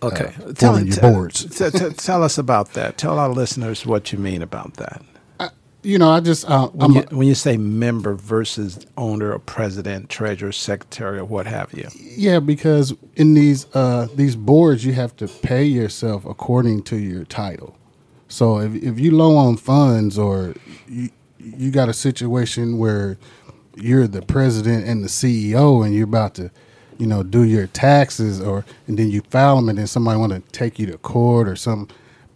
Okay, 0.03 0.33
uh, 0.45 0.51
tell, 0.53 0.79
your 0.83 0.95
tell- 0.95 1.13
boards. 1.13 1.45
t- 1.57 1.69
t- 1.71 1.89
tell 1.91 2.23
us 2.23 2.37
about 2.37 2.73
that. 2.73 2.97
Tell 2.97 3.17
our 3.19 3.29
listeners 3.29 3.85
what 3.85 4.11
you 4.11 4.19
mean 4.19 4.41
about 4.41 4.73
that. 4.75 5.01
You 5.83 5.97
know, 5.97 6.11
I 6.11 6.19
just 6.19 6.49
uh, 6.49 6.67
When 6.69 6.93
you, 6.93 7.01
when 7.11 7.27
you 7.27 7.35
say 7.35 7.57
member 7.57 8.13
versus 8.13 8.85
owner 8.97 9.33
or 9.33 9.39
president, 9.39 10.09
treasurer, 10.09 10.51
secretary, 10.51 11.19
or 11.19 11.25
what 11.25 11.47
have 11.47 11.73
you. 11.73 11.89
Yeah, 11.99 12.39
because 12.39 12.93
in 13.15 13.33
these 13.33 13.65
uh, 13.73 14.07
these 14.15 14.35
boards, 14.35 14.85
you 14.85 14.93
have 14.93 15.15
to 15.17 15.27
pay 15.27 15.63
yourself 15.63 16.25
according 16.25 16.83
to 16.83 16.97
your 16.97 17.25
title. 17.25 17.75
So 18.27 18.59
if 18.59 18.75
if 18.75 18.99
you 18.99 19.11
low 19.15 19.35
on 19.35 19.57
funds 19.57 20.19
or 20.19 20.55
you 20.87 21.09
you 21.39 21.71
got 21.71 21.89
a 21.89 21.93
situation 21.93 22.77
where 22.77 23.17
you're 23.75 24.07
the 24.07 24.21
president 24.21 24.85
and 24.87 25.03
the 25.03 25.07
CEO 25.09 25.83
and 25.83 25.95
you're 25.95 26.03
about 26.05 26.35
to, 26.35 26.51
you 26.99 27.07
know, 27.07 27.23
do 27.23 27.43
your 27.43 27.67
taxes 27.67 28.39
or 28.39 28.65
and 28.87 28.99
then 28.99 29.09
you 29.09 29.21
file 29.31 29.55
them 29.57 29.69
and 29.69 29.79
then 29.79 29.87
somebody 29.87 30.19
want 30.19 30.33
to 30.33 30.41
take 30.51 30.77
you 30.79 30.85
to 30.87 30.97
court 30.99 31.47
or 31.47 31.55
some 31.55 31.87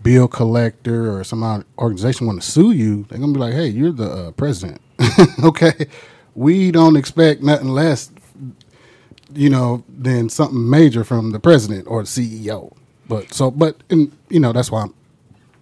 bill 0.06 0.30
collector 0.30 1.18
or 1.18 1.26
some 1.26 1.44
organization 1.80 2.28
want 2.28 2.42
to 2.42 2.50
sue 2.52 2.72
you, 2.74 3.06
they're 3.10 3.20
gonna 3.20 3.34
be 3.34 3.40
like, 3.42 3.56
hey, 3.56 3.68
you're 3.70 3.94
the 3.94 4.10
uh, 4.12 4.32
president, 4.34 4.82
okay? 5.44 5.88
We 6.36 6.72
don't 6.72 6.98
expect 6.98 7.44
nothing 7.44 7.70
less 7.70 8.12
you 9.36 9.50
know, 9.50 9.84
than 9.90 10.30
something 10.30 10.70
major 10.70 11.04
from 11.06 11.32
the 11.32 11.40
president 11.42 11.88
or 11.88 12.04
the 12.04 12.08
CEO. 12.10 12.74
But 13.10 13.34
so, 13.34 13.52
but 13.52 13.78
and 13.92 14.12
you 14.30 14.40
know, 14.42 14.54
that's 14.54 14.72
why 14.72 14.84
I'm. 14.84 14.96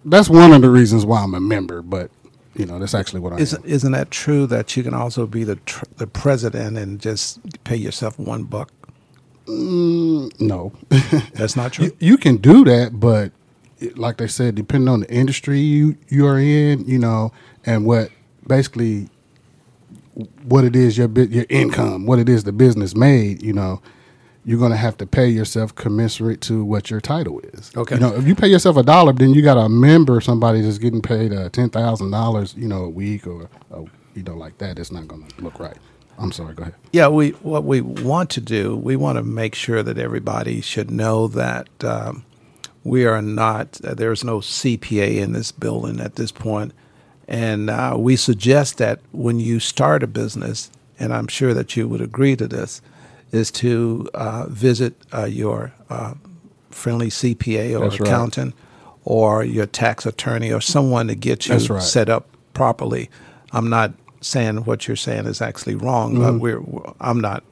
That's 0.04 0.30
one 0.30 0.52
of 0.52 0.62
the 0.62 0.70
reasons 0.70 1.06
why 1.06 1.22
I'm 1.22 1.34
a 1.34 1.40
member. 1.40 1.82
But 1.82 2.10
you 2.56 2.66
know, 2.66 2.78
that's 2.80 2.94
actually 2.94 3.20
what 3.20 3.34
I 3.34 3.38
Isn't, 3.38 3.64
am. 3.64 3.70
isn't 3.70 3.92
that 3.92 4.10
true 4.12 4.46
that 4.48 4.76
you 4.76 4.84
can 4.84 4.94
also 4.94 5.26
be 5.26 5.44
the 5.44 5.56
tr- 5.56 5.84
the 5.98 6.06
president 6.08 6.78
and 6.78 7.00
just 7.00 7.40
pay 7.64 7.76
yourself 7.76 8.18
one 8.18 8.44
buck? 8.44 8.72
No, 10.40 10.72
That's 11.34 11.56
not 11.56 11.74
true. 11.74 11.86
you, 11.86 11.96
you 12.00 12.16
can 12.18 12.38
do 12.38 12.64
that, 12.64 13.00
but 13.00 13.32
like 13.90 14.16
they 14.18 14.26
said, 14.26 14.54
depending 14.54 14.88
on 14.88 15.00
the 15.00 15.10
industry 15.10 15.60
you 15.60 15.96
you 16.08 16.26
are 16.26 16.38
in, 16.38 16.84
you 16.86 16.98
know, 16.98 17.32
and 17.64 17.86
what 17.86 18.10
basically 18.46 19.08
what 20.44 20.64
it 20.64 20.76
is 20.76 20.96
your 20.96 21.08
your 21.08 21.46
income, 21.48 22.06
what 22.06 22.18
it 22.18 22.28
is 22.28 22.44
the 22.44 22.52
business 22.52 22.94
made, 22.94 23.42
you 23.42 23.52
know. 23.52 23.80
You're 24.46 24.60
gonna 24.60 24.76
have 24.76 24.98
to 24.98 25.06
pay 25.06 25.26
yourself 25.28 25.74
commensurate 25.74 26.42
to 26.42 26.62
what 26.62 26.90
your 26.90 27.00
title 27.00 27.40
is. 27.40 27.72
Okay. 27.74 27.94
You 27.94 28.00
know, 28.02 28.14
if 28.14 28.26
you 28.26 28.34
pay 28.34 28.48
yourself 28.48 28.76
a 28.76 28.82
dollar, 28.82 29.14
then 29.14 29.32
you 29.32 29.40
got 29.40 29.56
a 29.56 29.70
member, 29.70 30.20
somebody 30.20 30.60
that's 30.60 30.76
getting 30.76 31.00
paid 31.00 31.32
uh, 31.32 31.48
ten 31.48 31.70
thousand 31.70 32.10
dollars, 32.10 32.54
you 32.54 32.68
know, 32.68 32.84
a 32.84 32.90
week 32.90 33.26
or 33.26 33.48
uh, 33.72 33.84
you 34.14 34.22
know, 34.22 34.34
like 34.36 34.58
that. 34.58 34.78
It's 34.78 34.92
not 34.92 35.08
gonna 35.08 35.24
look 35.38 35.58
right. 35.58 35.78
I'm 36.18 36.30
sorry. 36.30 36.54
Go 36.54 36.62
ahead. 36.62 36.74
Yeah, 36.92 37.08
we 37.08 37.30
what 37.30 37.64
we 37.64 37.80
want 37.80 38.28
to 38.30 38.40
do, 38.42 38.76
we 38.76 38.96
want 38.96 39.16
to 39.16 39.22
make 39.22 39.54
sure 39.54 39.82
that 39.82 39.96
everybody 39.96 40.60
should 40.60 40.90
know 40.90 41.26
that 41.28 41.68
um, 41.82 42.24
we 42.84 43.06
are 43.06 43.22
not. 43.22 43.80
Uh, 43.82 43.94
there's 43.94 44.22
no 44.22 44.38
CPA 44.38 45.16
in 45.16 45.32
this 45.32 45.50
building 45.50 46.00
at 46.00 46.16
this 46.16 46.30
point, 46.30 46.72
and 47.26 47.70
uh, 47.70 47.96
we 47.98 48.14
suggest 48.16 48.78
that 48.78 49.00
when 49.12 49.40
you 49.40 49.58
start 49.58 50.02
a 50.02 50.06
business, 50.06 50.70
and 50.98 51.12
I'm 51.12 51.26
sure 51.26 51.54
that 51.54 51.76
you 51.76 51.88
would 51.88 52.02
agree 52.02 52.36
to 52.36 52.46
this, 52.46 52.82
is 53.32 53.50
to 53.50 54.08
uh, 54.14 54.46
visit 54.48 54.94
uh, 55.12 55.24
your 55.24 55.72
uh, 55.90 56.14
friendly 56.70 57.08
CPA 57.08 57.78
or 57.78 57.88
That's 57.88 57.98
right. 57.98 58.08
accountant 58.08 58.54
or 59.04 59.44
your 59.44 59.66
tax 59.66 60.06
attorney 60.06 60.52
or 60.52 60.60
someone 60.60 61.08
to 61.08 61.14
get 61.14 61.46
you 61.48 61.56
right. 61.56 61.82
set 61.82 62.08
up 62.08 62.28
properly. 62.52 63.10
I'm 63.52 63.68
not 63.68 63.92
saying 64.20 64.64
what 64.64 64.86
you're 64.86 64.96
saying 64.96 65.26
is 65.26 65.42
actually 65.42 65.74
wrong, 65.74 66.18
but 66.18 66.38
we're, 66.38 66.62
I'm 67.00 67.20
not 67.20 67.44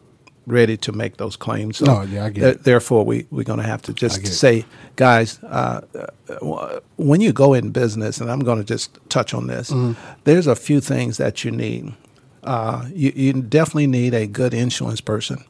ready 0.46 0.76
to 0.78 0.92
make 0.92 1.16
those 1.18 1.36
claims. 1.36 1.78
So. 1.78 1.84
No, 1.86 2.02
yeah, 2.02 2.24
I 2.26 2.30
get 2.30 2.40
th-. 2.42 2.58
Therefore, 2.58 3.04
we, 3.04 3.26
we're 3.30 3.44
going 3.44 3.60
to 3.60 3.66
have 3.66 3.82
to 3.82 3.92
just 3.92 4.20
get 4.20 4.30
it. 4.30 4.34
say, 4.34 4.64
guys, 4.96 5.38
uh, 5.44 5.82
uh, 6.28 6.80
when 6.96 7.20
you 7.20 7.32
go 7.32 7.54
in 7.54 7.70
business, 7.70 8.20
and 8.20 8.30
I'm 8.30 8.40
going 8.40 8.58
to 8.58 8.64
just 8.64 8.98
touch 9.08 9.34
on 9.34 9.46
this, 9.46 9.70
Mm-hmm. 9.70 9.92
there's 10.24 10.46
a 10.46 10.56
few 10.56 10.80
things 10.80 11.16
that 11.18 11.44
you 11.44 11.50
need. 11.50 11.94
Uh, 12.42 12.86
you, 12.92 13.12
you 13.14 13.32
definitely 13.34 13.86
need 13.86 14.14
a 14.14 14.26
good 14.26 14.52
insurance 14.54 15.00
person 15.00 15.44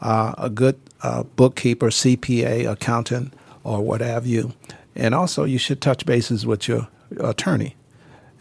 uh, 0.00 0.34
a 0.36 0.50
good 0.50 0.78
uh, 1.02 1.22
bookkeeper, 1.22 1.88
CPA, 1.88 2.70
accountant, 2.70 3.32
or 3.62 3.80
what 3.80 4.00
have 4.02 4.26
you. 4.26 4.52
And 4.94 5.14
also, 5.14 5.44
you 5.44 5.58
should 5.58 5.80
touch 5.80 6.04
bases 6.04 6.44
with 6.46 6.68
your 6.68 6.88
attorney. 7.18 7.74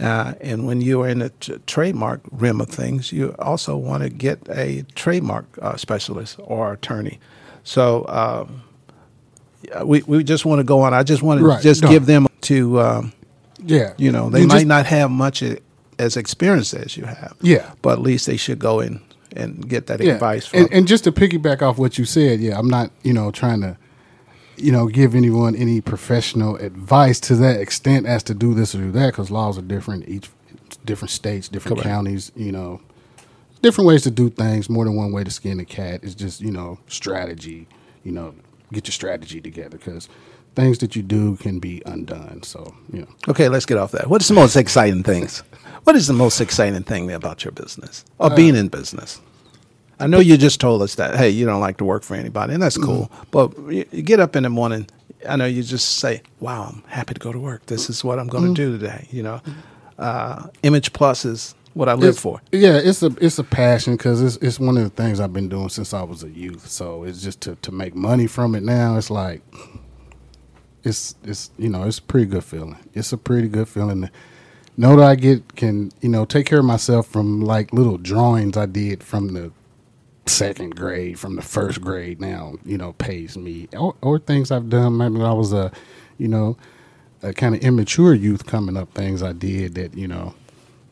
Uh, 0.04 0.34
and 0.42 0.68
when 0.68 0.82
you 0.82 1.02
are 1.02 1.08
in 1.08 1.20
the 1.20 1.30
t- 1.40 1.56
trademark 1.66 2.20
rim 2.32 2.60
of 2.60 2.68
things, 2.70 3.12
you 3.14 3.34
also 3.40 3.78
want 3.78 4.04
to 4.04 4.10
get 4.10 4.38
a 4.50 4.84
trademark 4.96 5.46
uh, 5.62 5.78
specialist 5.78 6.36
or 6.44 6.74
attorney. 6.74 7.20
So 7.64 8.06
um, 8.10 8.64
we, 9.86 10.02
we 10.04 10.24
just 10.24 10.46
want 10.46 10.60
to 10.60 10.64
go 10.64 10.82
on. 10.82 10.94
I 10.94 11.04
just 11.04 11.24
want 11.24 11.40
to 11.40 11.62
just 11.62 11.84
No. 11.84 11.90
give 11.90 12.06
them 12.06 12.28
to, 12.42 12.82
um, 12.82 13.14
Yeah. 13.64 13.94
you 13.98 14.12
know, 14.12 14.30
they 14.30 14.42
You 14.42 14.48
might 14.48 14.56
just- 14.56 14.68
not 14.68 14.86
have 14.88 15.10
much 15.10 15.42
as 16.00 16.18
experience 16.18 16.74
as 16.74 16.98
you 16.98 17.06
have. 17.06 17.36
Yeah. 17.42 17.72
But 17.82 17.94
at 17.94 18.02
least 18.02 18.26
they 18.26 18.36
should 18.38 18.60
go 18.60 18.82
in 18.82 19.00
and 19.36 19.68
get 19.70 19.88
that 19.88 20.02
advice 20.02 20.48
from 20.48 20.60
And, 20.62 20.74
and 20.74 20.88
just 20.88 21.06
to 21.06 21.12
piggyback 21.12 21.62
off 21.62 21.78
what 21.78 21.98
you 21.98 22.04
said, 22.06 22.40
yeah, 22.42 22.60
I'm 22.60 22.70
not, 22.70 22.92
you 23.04 23.14
know, 23.14 23.32
trying 23.32 23.62
to, 23.62 23.78
you 24.58 24.72
know, 24.72 24.88
give 24.88 25.16
anyone 25.16 25.56
any 25.56 25.82
professional 25.82 26.56
advice 26.58 27.20
to 27.22 27.36
that 27.38 27.60
extent 27.60 28.06
as 28.06 28.24
to 28.24 28.34
do 28.34 28.54
this 28.54 28.76
or 28.76 28.80
do 28.80 28.92
that 28.92 29.08
because 29.08 29.32
laws 29.32 29.58
are 29.58 29.62
different 29.64 30.08
each 30.08 30.30
different 30.86 31.12
states, 31.12 31.48
different 31.48 31.78
Correct. 31.78 31.90
counties, 31.90 32.32
you 32.36 32.52
know, 32.52 32.82
different 33.62 33.88
ways 33.88 34.02
to 34.04 34.12
do 34.12 34.30
things. 34.30 34.70
More 34.70 34.86
than 34.86 34.96
one 34.96 35.12
way 35.12 35.24
to 35.24 35.32
skin 35.32 35.60
a 35.60 35.66
cat. 35.66 36.02
It's 36.04 36.16
just 36.16 36.42
you 36.42 36.52
know 36.52 36.80
strategy. 36.88 37.68
You 38.04 38.12
know, 38.12 38.36
get 38.72 38.88
your 38.88 38.92
strategy 38.94 39.40
together 39.42 39.78
because 39.78 40.10
things 40.56 40.78
that 40.80 40.96
you 40.96 41.02
do 41.02 41.36
can 41.38 41.60
be 41.60 41.82
undone. 41.86 42.44
So 42.44 42.74
you 42.92 43.02
know, 43.02 43.08
Okay, 43.30 43.50
let's 43.50 43.66
get 43.66 43.78
off 43.78 43.92
that. 43.92 44.08
What 44.10 44.22
is 44.22 44.28
the 44.28 44.34
most 44.36 44.56
exciting 44.56 45.04
things? 45.04 45.42
What 45.84 45.96
is 45.96 46.08
the 46.08 46.14
most 46.14 46.40
exciting 46.40 46.84
thing 46.84 47.12
about 47.12 47.44
your 47.44 47.52
business 47.52 48.06
or 48.20 48.32
Uh, 48.32 48.36
being 48.36 48.56
in 48.56 48.68
business? 48.70 49.20
I 50.00 50.08
know 50.08 50.20
you 50.20 50.38
just 50.38 50.60
told 50.60 50.82
us 50.82 50.96
that, 50.96 51.16
hey, 51.16 51.30
you 51.30 51.46
don't 51.46 51.62
like 51.62 51.78
to 51.78 51.86
work 51.86 52.04
for 52.04 52.16
anybody, 52.16 52.54
and 52.54 52.62
that's 52.64 52.78
cool. 52.78 53.08
Mm-hmm. 53.08 53.24
But 53.32 53.74
you, 53.94 54.02
get 54.02 54.20
up 54.20 54.36
in 54.36 54.44
the 54.44 54.50
morning, 54.50 54.88
I 55.30 55.36
know 55.36 55.46
you 55.46 55.64
just 55.64 55.98
say, 56.00 56.22
wow, 56.40 56.74
I'm 56.74 56.84
happy 56.88 57.14
to 57.14 57.20
go 57.20 57.32
to 57.32 57.40
work. 57.40 57.66
This 57.68 57.90
is 57.90 58.04
what 58.04 58.20
I'm 58.20 58.28
going 58.28 58.44
Mm-hmm. 58.46 58.54
to 58.56 58.72
do 58.72 58.78
today. 58.78 59.08
You 59.12 59.24
know, 59.24 59.42
uh, 60.00 60.48
Image 60.64 60.92
Plus 60.94 61.24
is 61.26 61.56
what 61.74 61.88
I 61.90 61.94
live 61.94 62.10
It's- 62.10 62.20
for. 62.22 62.42
Yeah, 62.52 62.78
it's 62.78 63.02
a 63.04 63.16
it's 63.22 63.40
a 63.40 63.44
passion 63.44 63.96
because 63.96 64.22
it's 64.22 64.36
it's 64.38 64.60
one 64.60 64.78
of 64.78 64.84
the 64.84 64.90
things 64.90 65.20
I've 65.20 65.34
been 65.34 65.50
doing 65.50 65.70
since 65.70 65.94
I 65.94 66.04
was 66.04 66.24
a 66.24 66.30
youth. 66.30 66.68
So 66.68 67.04
it's 67.04 67.22
just 67.22 67.42
to 67.42 67.56
to 67.56 67.72
make 67.72 67.96
money 67.96 68.28
from 68.28 68.56
it 68.56 68.64
now. 68.64 68.98
It's 68.98 69.10
like 69.10 69.42
it's 70.84 71.16
it's 71.24 71.52
you 71.58 71.70
know 71.70 71.84
it's 71.84 72.00
a 72.00 72.02
pretty 72.04 72.26
good 72.28 72.44
feeling. 72.44 72.78
It's 72.94 73.14
a 73.14 73.18
pretty 73.18 73.48
good 73.48 73.68
feeling 73.68 74.02
to 74.04 74.12
know 74.76 74.96
that 74.98 75.06
I 75.06 75.16
get 75.16 75.56
can 75.56 75.92
you 76.02 76.10
know 76.10 76.26
take 76.26 76.46
care 76.46 76.60
of 76.60 76.66
myself 76.66 77.08
from 77.08 77.42
like 77.42 77.72
little 77.74 77.98
drawings 77.98 78.58
I 78.58 78.66
did 78.66 79.04
from 79.04 79.34
the 79.34 79.52
second 80.26 80.76
grade, 80.76 81.20
from 81.20 81.36
the 81.36 81.42
first 81.42 81.82
grade. 81.82 82.22
Now 82.22 82.56
you 82.66 82.78
know 82.78 82.94
pays 82.94 83.38
me 83.38 83.68
or, 83.78 83.96
or 84.02 84.20
things 84.20 84.52
I've 84.52 84.70
done. 84.70 84.98
Maybe 84.98 85.16
when 85.16 85.26
I 85.26 85.34
was 85.34 85.54
a 85.54 85.72
you 86.18 86.28
know 86.28 86.58
a 87.22 87.34
kind 87.34 87.56
of 87.56 87.62
immature 87.62 88.14
youth 88.14 88.46
coming 88.46 88.78
up. 88.78 88.94
Things 88.94 89.24
I 89.24 89.34
did 89.34 89.76
that 89.76 89.96
you 89.96 90.08
know 90.08 90.34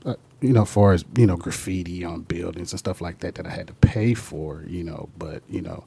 uh, 0.06 0.16
you 0.42 0.52
know, 0.54 0.66
far 0.66 0.94
as 0.94 1.06
you 1.16 1.28
know, 1.28 1.38
graffiti 1.38 2.04
on 2.04 2.22
buildings 2.22 2.72
and 2.74 2.80
stuff 2.80 3.02
like 3.02 3.20
that 3.20 3.36
that 3.36 3.46
I 3.46 3.52
had 3.52 3.68
to 3.68 3.74
pay 3.74 4.14
for, 4.14 4.64
you 4.68 4.84
know. 4.84 5.10
But 5.18 5.44
you 5.50 5.62
know, 5.62 5.84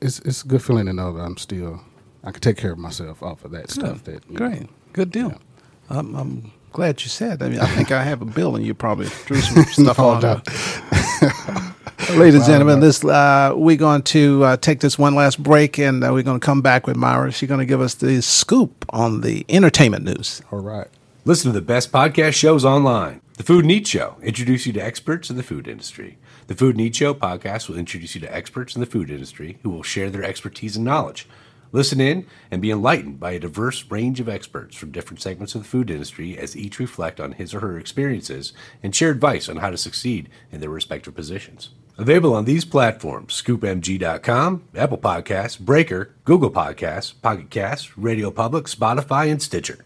it's 0.00 0.18
it's 0.20 0.42
a 0.42 0.46
good 0.46 0.62
feeling 0.62 0.86
to 0.86 0.92
know 0.92 1.12
that 1.12 1.22
I'm 1.22 1.36
still 1.36 1.82
I 2.24 2.30
can 2.32 2.40
take 2.40 2.56
care 2.56 2.72
of 2.72 2.78
myself 2.78 3.22
off 3.22 3.44
of 3.44 3.50
that 3.52 3.70
stuff. 3.70 4.04
That 4.04 4.26
Great. 4.32 4.62
know. 4.62 4.68
Good 4.92 5.10
deal. 5.10 5.40
I'm, 5.88 6.14
I'm 6.14 6.52
glad 6.72 7.02
you 7.02 7.08
said. 7.08 7.42
I 7.42 7.48
mean, 7.48 7.60
I 7.60 7.66
think 7.76 7.92
I 7.92 8.02
have 8.02 8.22
a 8.22 8.26
bill, 8.26 8.56
and 8.56 8.64
you 8.64 8.74
probably 8.74 9.06
threw 9.06 9.40
some 9.40 9.64
stuff 9.84 9.98
No 9.98 10.08
on 10.08 10.42
it. 10.46 11.70
Ladies 12.16 12.34
and 12.36 12.44
gentlemen, 12.44 12.80
this 12.80 13.04
uh, 13.04 13.52
we're 13.54 13.76
going 13.76 14.02
to 14.02 14.44
uh, 14.44 14.56
take 14.56 14.80
this 14.80 14.98
one 14.98 15.14
last 15.14 15.42
break, 15.42 15.78
and 15.78 16.02
uh, 16.02 16.10
we're 16.12 16.22
going 16.22 16.40
to 16.40 16.44
come 16.44 16.62
back 16.62 16.86
with 16.86 16.96
Myra. 16.96 17.30
She's 17.30 17.48
going 17.48 17.60
to 17.60 17.66
give 17.66 17.80
us 17.80 17.94
the 17.94 18.20
scoop 18.22 18.84
on 18.90 19.20
the 19.20 19.44
entertainment 19.48 20.04
news. 20.04 20.42
All 20.50 20.60
right. 20.60 20.88
Listen 21.24 21.52
to 21.52 21.58
the 21.58 21.64
best 21.64 21.92
podcast 21.92 22.32
shows 22.32 22.64
online. 22.64 23.20
The 23.36 23.42
Food 23.42 23.64
and 23.64 23.72
Eat 23.72 23.86
Show 23.86 24.16
introduce 24.22 24.66
you 24.66 24.72
to 24.74 24.80
experts 24.80 25.30
in 25.30 25.36
the 25.36 25.42
food 25.42 25.68
industry. 25.68 26.18
The 26.46 26.54
Food 26.54 26.76
and 26.76 26.86
Eat 26.86 26.96
Show 26.96 27.14
podcast 27.14 27.68
will 27.68 27.76
introduce 27.76 28.14
you 28.14 28.20
to 28.22 28.34
experts 28.34 28.74
in 28.74 28.80
the 28.80 28.86
food 28.86 29.10
industry 29.10 29.58
who 29.62 29.70
will 29.70 29.82
share 29.82 30.10
their 30.10 30.24
expertise 30.24 30.76
and 30.76 30.84
knowledge. 30.84 31.28
Listen 31.72 32.00
in 32.00 32.26
and 32.50 32.60
be 32.60 32.70
enlightened 32.70 33.20
by 33.20 33.32
a 33.32 33.38
diverse 33.38 33.84
range 33.90 34.18
of 34.18 34.28
experts 34.28 34.76
from 34.76 34.90
different 34.90 35.22
segments 35.22 35.54
of 35.54 35.62
the 35.62 35.68
food 35.68 35.90
industry 35.90 36.36
as 36.36 36.56
each 36.56 36.80
reflect 36.80 37.20
on 37.20 37.32
his 37.32 37.54
or 37.54 37.60
her 37.60 37.78
experiences 37.78 38.52
and 38.82 38.94
share 38.94 39.10
advice 39.10 39.48
on 39.48 39.58
how 39.58 39.70
to 39.70 39.76
succeed 39.76 40.28
in 40.50 40.60
their 40.60 40.70
respective 40.70 41.14
positions. 41.14 41.70
Available 41.96 42.34
on 42.34 42.44
these 42.44 42.64
platforms 42.64 43.40
scoopmg.com, 43.40 44.64
Apple 44.74 44.98
Podcasts, 44.98 45.60
Breaker, 45.60 46.14
Google 46.24 46.50
Podcasts, 46.50 47.12
Pocket 47.20 47.50
Casts, 47.50 47.96
Radio 47.96 48.30
Public, 48.30 48.64
Spotify, 48.64 49.30
and 49.30 49.40
Stitcher. 49.40 49.84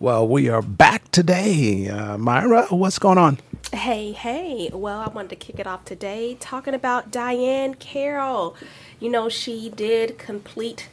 Well, 0.00 0.26
we 0.26 0.48
are 0.48 0.62
back 0.62 1.10
today. 1.10 1.86
Uh, 1.88 2.16
Myra, 2.16 2.66
what's 2.70 2.98
going 2.98 3.18
on? 3.18 3.38
Hey, 3.72 4.12
hey. 4.12 4.70
Well, 4.72 4.98
I 4.98 5.08
wanted 5.08 5.28
to 5.28 5.36
kick 5.36 5.60
it 5.60 5.66
off 5.66 5.84
today 5.84 6.38
talking 6.40 6.72
about 6.72 7.12
Diahann 7.12 7.78
Carroll. 7.78 8.56
You 8.98 9.10
know, 9.10 9.28
she 9.28 9.68
did 9.68 10.18
complete 10.18 10.88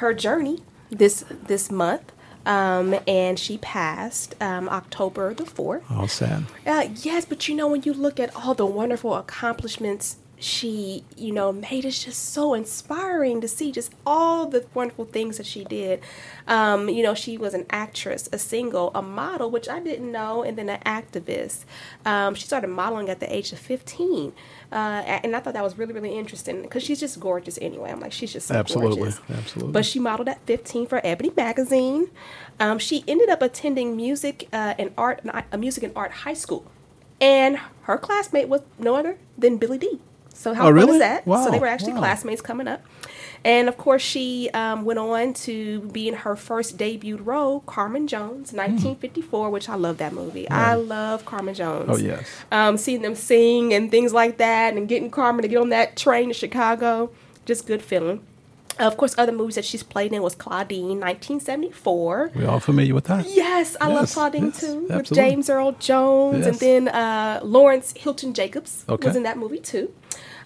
her 0.00 0.14
journey 0.14 0.58
this 0.90 1.24
this 1.46 1.70
month. 1.70 2.12
Um, 2.46 2.98
and 3.06 3.38
she 3.38 3.58
passed 3.58 4.34
um, 4.40 4.66
October 4.70 5.34
the 5.34 5.44
4th. 5.44 5.82
All 5.90 6.08
sad. 6.08 6.46
Uh, 6.66 6.88
yes, 7.02 7.26
but 7.26 7.46
you 7.46 7.54
know, 7.54 7.68
when 7.68 7.82
you 7.82 7.92
look 7.92 8.18
at 8.18 8.34
all 8.34 8.54
the 8.54 8.64
wonderful 8.64 9.14
accomplishments 9.14 10.16
she, 10.40 11.04
you 11.16 11.32
know, 11.32 11.52
made, 11.52 11.84
it's 11.84 12.02
just 12.02 12.32
so 12.32 12.54
inspiring 12.54 13.42
to 13.42 13.46
see 13.48 13.70
just 13.70 13.92
all 14.06 14.46
the 14.46 14.64
wonderful 14.72 15.04
things 15.04 15.36
that 15.36 15.44
she 15.44 15.64
did. 15.64 16.00
Um, 16.48 16.88
you 16.88 17.02
know, 17.02 17.14
she 17.14 17.36
was 17.36 17.52
an 17.52 17.66
actress, 17.68 18.26
a 18.32 18.38
single, 18.38 18.90
a 18.94 19.02
model, 19.02 19.50
which 19.50 19.68
I 19.68 19.80
didn't 19.80 20.10
know, 20.10 20.42
and 20.42 20.56
then 20.56 20.70
an 20.70 20.80
activist. 20.86 21.64
Um, 22.06 22.34
she 22.34 22.46
started 22.46 22.68
modeling 22.68 23.10
at 23.10 23.20
the 23.20 23.32
age 23.32 23.52
of 23.52 23.58
15. 23.58 24.32
Uh, 24.72 24.74
and 24.76 25.36
I 25.36 25.40
thought 25.40 25.52
that 25.52 25.62
was 25.62 25.76
really, 25.76 25.92
really 25.92 26.16
interesting 26.18 26.62
because 26.62 26.82
she's 26.82 27.00
just 27.00 27.20
gorgeous 27.20 27.58
anyway. 27.60 27.90
I'm 27.90 28.00
like, 28.00 28.12
she's 28.12 28.32
just 28.32 28.48
so 28.48 28.54
Absolutely, 28.54 28.96
gorgeous. 28.96 29.20
absolutely. 29.30 29.72
But 29.72 29.84
she 29.84 29.98
modeled 29.98 30.28
at 30.28 30.40
15 30.46 30.86
for 30.86 31.00
Ebony 31.04 31.32
magazine. 31.36 32.10
Um, 32.58 32.78
she 32.78 33.04
ended 33.06 33.28
up 33.28 33.42
attending 33.42 33.94
music 33.94 34.48
uh, 34.54 34.74
and 34.78 34.92
art, 34.96 35.20
a 35.52 35.58
music 35.58 35.84
and 35.84 35.92
art 35.94 36.12
high 36.12 36.34
school, 36.34 36.64
and 37.20 37.58
her 37.82 37.98
classmate 37.98 38.48
was 38.48 38.62
no 38.78 38.94
other 38.94 39.18
than 39.36 39.58
Billy 39.58 39.76
Dee. 39.76 40.00
So 40.40 40.54
how 40.54 40.62
Oh, 40.62 40.66
fun 40.68 40.74
really? 40.74 40.92
is 40.94 40.98
that? 41.00 41.24
So 41.26 41.50
they 41.50 41.58
were 41.58 41.66
actually 41.66 41.92
wow. 41.92 41.98
classmates 41.98 42.40
coming 42.40 42.66
up. 42.66 42.80
And 43.44 43.68
of 43.68 43.76
course, 43.76 44.00
she 44.00 44.48
um, 44.54 44.86
went 44.86 44.98
on 44.98 45.34
to 45.34 45.80
be 45.80 46.08
in 46.08 46.14
her 46.14 46.34
first 46.34 46.78
debut 46.78 47.16
role, 47.18 47.60
Carmen 47.60 48.06
Jones, 48.06 48.50
1954, 48.54 49.50
which 49.50 49.68
I 49.68 49.74
love 49.74 49.98
that 49.98 50.14
movie. 50.14 50.48
I 50.48 50.74
love 50.76 51.26
Carmen 51.26 51.52
Jones. 51.54 51.84
Hmm. 51.84 51.90
Oh, 51.92 51.96
yes. 51.98 52.26
Um, 52.50 52.78
seeing 52.78 53.02
them 53.02 53.14
sing 53.14 53.74
and 53.74 53.90
things 53.90 54.14
like 54.14 54.38
that, 54.38 54.74
and 54.78 54.88
getting 54.88 55.10
Carmen 55.10 55.42
to 55.42 55.48
get 55.48 55.58
on 55.58 55.68
that 55.70 55.96
train 55.98 56.28
to 56.28 56.34
Chicago, 56.34 57.10
just 57.44 57.66
good 57.66 57.82
feeling. 57.82 58.22
Of 58.78 58.96
course, 58.96 59.14
other 59.18 59.32
movies 59.32 59.56
that 59.56 59.66
she's 59.66 59.82
played 59.82 60.10
in 60.14 60.22
was 60.22 60.34
Claudine, 60.34 61.00
1974. 61.00 62.32
We 62.34 62.46
all 62.46 62.60
familiar 62.60 62.94
with 62.94 63.04
that? 63.04 63.26
Yes, 63.28 63.76
I 63.78 63.88
love 63.88 64.10
Claudine 64.10 64.46
yes, 64.46 64.60
too, 64.60 64.86
with. 64.88 65.12
James 65.12 65.50
Earl 65.50 65.72
Jones, 65.72 66.46
Yes. 66.46 66.46
and 66.46 66.56
then 66.60 66.88
uh, 66.88 67.40
Lawrence 67.42 67.92
Hilton 67.94 68.32
Jacobs 68.32 68.84
Okay. 68.88 69.06
was 69.08 69.16
in 69.16 69.22
that 69.24 69.36
movie 69.36 69.58
too. 69.58 69.92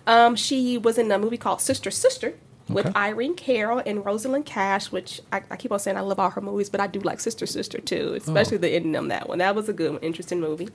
Um, 0.07 0.37
she 0.37 0.79
was 0.79 0.99
in 0.99 1.11
a 1.11 1.19
movie 1.19 1.37
called 1.39 1.61
Sister 1.61 1.91
Sister 1.91 2.35
with 2.69 2.87
Okay. 2.87 2.99
Irene 2.99 3.35
Cara 3.35 3.83
and 3.85 4.03
Rosalind 4.07 4.47
Cash, 4.47 4.91
which 4.91 5.21
I, 5.31 5.43
I 5.51 5.57
keep 5.57 5.71
on 5.71 5.79
saying 5.79 5.99
I 5.99 6.01
love 6.01 6.19
all 6.19 6.31
her 6.31 6.41
movies, 6.41 6.71
but 6.71 6.81
I 6.81 6.87
do 6.87 6.99
like 7.01 7.21
Sister 7.21 7.45
Sister 7.45 7.79
too, 7.79 8.15
especially 8.17 8.57
Oh. 8.57 8.61
the 8.61 8.71
ending 8.71 8.97
on 8.97 9.09
that 9.09 9.29
one. 9.29 9.37
That 9.39 9.55
was 9.55 9.69
a 9.69 9.75
good, 9.75 9.93
one, 9.93 10.01
interesting 10.01 10.41
movie. 10.41 10.71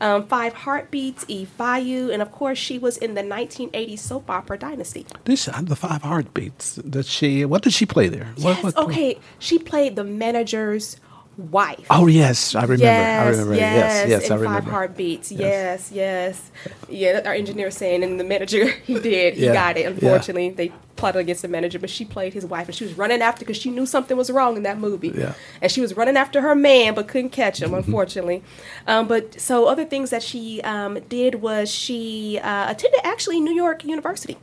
Um, 0.00 0.24
Five 0.28 0.52
Heartbeats, 0.54 1.24
Eve 1.26 1.50
Bayou, 1.56 2.10
and 2.10 2.22
of 2.22 2.30
course 2.30 2.58
she 2.58 2.78
was 2.78 2.96
in 2.96 3.14
the 3.14 3.22
1980s 3.22 3.98
soap 3.98 4.30
opera 4.30 4.56
Dynasty. 4.56 5.04
This 5.24 5.48
uh, 5.48 5.60
the 5.62 5.74
five 5.74 6.02
heartbeats. 6.02 6.76
Did 6.76 7.06
she? 7.06 7.44
What 7.44 7.62
did 7.62 7.72
she 7.72 7.86
play 7.86 8.06
there? 8.08 8.26
What, 8.38 8.54
Yes, 8.56 8.62
what- 8.62 8.76
okay, 8.78 9.18
she 9.40 9.58
played 9.58 9.96
the 9.96 10.04
manager's 10.04 10.96
wife. 11.36 11.86
Oh 11.90 12.06
yes, 12.06 12.54
I 12.54 12.62
remember. 12.62 12.84
Yes, 12.84 13.20
I 13.26 13.28
remember. 13.30 13.54
yes, 13.54 14.08
Yes, 14.08 14.22
yes, 14.22 14.30
I 14.30 14.44
Five. 14.44 14.64
Heartbeats. 14.64 15.32
Yes, 15.32 15.90
yes, 15.92 16.50
Yeah, 16.88 17.20
our 17.24 17.32
engineer 17.34 17.66
was 17.66 17.76
saying, 17.76 18.04
and 18.04 18.20
the 18.20 18.24
manager, 18.24 18.66
he 18.84 18.98
did. 19.00 19.34
He 19.34 19.46
Yeah, 19.46 19.52
got 19.54 19.76
it. 19.76 19.82
yeah. 19.82 19.88
Unfortunately, 19.88 20.50
they 20.50 20.72
plotted 20.96 21.20
against 21.20 21.42
the 21.42 21.48
manager, 21.48 21.78
but 21.78 21.88
she 21.90 22.04
played 22.04 22.34
his 22.34 22.44
wife, 22.44 22.68
and 22.68 22.74
she 22.74 22.84
was 22.84 22.94
running 22.94 23.22
after 23.22 23.40
because 23.40 23.56
she 23.56 23.70
knew 23.70 23.86
something 23.86 24.16
was 24.16 24.30
wrong 24.30 24.56
in 24.56 24.62
that 24.64 24.78
movie. 24.78 25.08
Yeah. 25.08 25.14
Mm-hmm. 25.14 25.58
And 25.62 25.72
she 25.72 25.80
was 25.80 25.96
running 25.96 26.16
after 26.16 26.40
her 26.42 26.54
man, 26.54 26.94
but 26.94 27.08
couldn't 27.08 27.30
catch 27.30 27.60
him, 27.62 27.72
unfortunately. 27.74 28.42
Um, 28.86 29.08
but 29.08 29.40
so 29.40 29.66
other 29.66 29.84
things 29.84 30.10
that 30.10 30.22
she 30.22 30.60
um, 30.62 31.00
did 31.08 31.36
was 31.36 31.70
she 31.70 32.38
uh, 32.42 32.70
attended 32.70 33.00
actually 33.04 33.40
New 33.40 33.54
York 33.54 33.84
University 33.84 34.36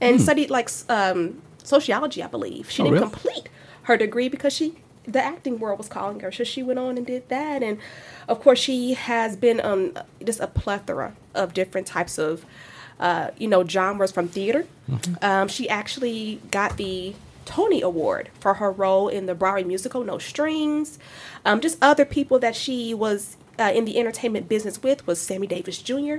and 0.00 0.20
studied 0.20 0.50
like 0.50 0.68
um, 0.88 1.42
sociology, 1.62 2.22
I 2.22 2.26
believe. 2.26 2.70
She 2.70 2.82
Hmm. 2.82 2.88
Oh, 2.88 2.90
didn't 2.90 3.00
really? 3.02 3.12
complete 3.12 3.48
her 3.82 3.96
degree 3.96 4.28
because 4.28 4.52
she 4.54 4.74
the 5.04 5.22
acting 5.22 5.58
world 5.58 5.78
was 5.78 5.88
calling 5.88 6.20
her 6.20 6.30
so 6.30 6.44
she 6.44 6.62
went 6.62 6.78
on 6.78 6.96
and 6.96 7.06
did 7.06 7.28
that 7.28 7.62
and 7.62 7.78
of 8.28 8.40
course 8.40 8.58
she 8.58 8.94
has 8.94 9.36
been 9.36 9.60
on 9.60 9.92
just 10.24 10.40
a 10.40 10.46
plethora 10.46 11.14
of 11.34 11.52
different 11.54 11.86
types 11.86 12.18
of 12.18 12.44
uh, 13.00 13.30
you 13.36 13.48
know 13.48 13.66
genres 13.66 14.12
from 14.12 14.28
theater. 14.28 14.64
Um, 15.20 15.48
she 15.48 15.68
actually 15.68 16.40
got 16.50 16.76
the 16.76 17.14
tony 17.44 17.82
award 17.82 18.30
for 18.38 18.54
her 18.54 18.70
role 18.70 19.08
in 19.08 19.26
the 19.26 19.34
broadway 19.34 19.64
musical 19.64 20.04
no 20.04 20.18
strings. 20.18 20.98
Um, 21.44 21.60
just 21.60 21.78
other 21.82 22.04
people 22.04 22.38
that 22.38 22.54
she 22.54 22.94
was 22.94 23.36
uh, 23.58 23.72
in 23.74 23.84
the 23.86 23.98
entertainment 23.98 24.48
business 24.48 24.82
with 24.82 25.04
was 25.06 25.20
sammy 25.20 25.46
davis 25.46 25.82
jr 25.82 26.18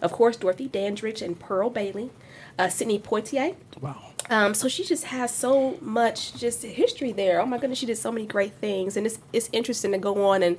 of 0.00 0.12
course 0.12 0.36
dorothy 0.36 0.68
dandridge 0.68 1.20
and 1.20 1.38
pearl 1.38 1.68
bailey 1.68 2.10
uh, 2.58 2.68
sidney 2.68 2.98
poitier. 2.98 3.54
Wow. 3.80 4.09
Um, 4.30 4.54
so 4.54 4.68
she 4.68 4.84
just 4.84 5.04
has 5.04 5.32
so 5.34 5.76
much 5.80 6.34
just 6.34 6.62
history 6.62 7.12
there. 7.12 7.40
Oh 7.40 7.46
my 7.46 7.58
goodness, 7.58 7.78
she 7.78 7.86
did 7.86 7.98
so 7.98 8.10
many 8.12 8.26
great 8.26 8.52
things, 8.54 8.96
and 8.96 9.06
it's 9.06 9.18
it's 9.32 9.48
interesting 9.52 9.92
to 9.92 9.98
go 9.98 10.28
on 10.28 10.42
and. 10.42 10.56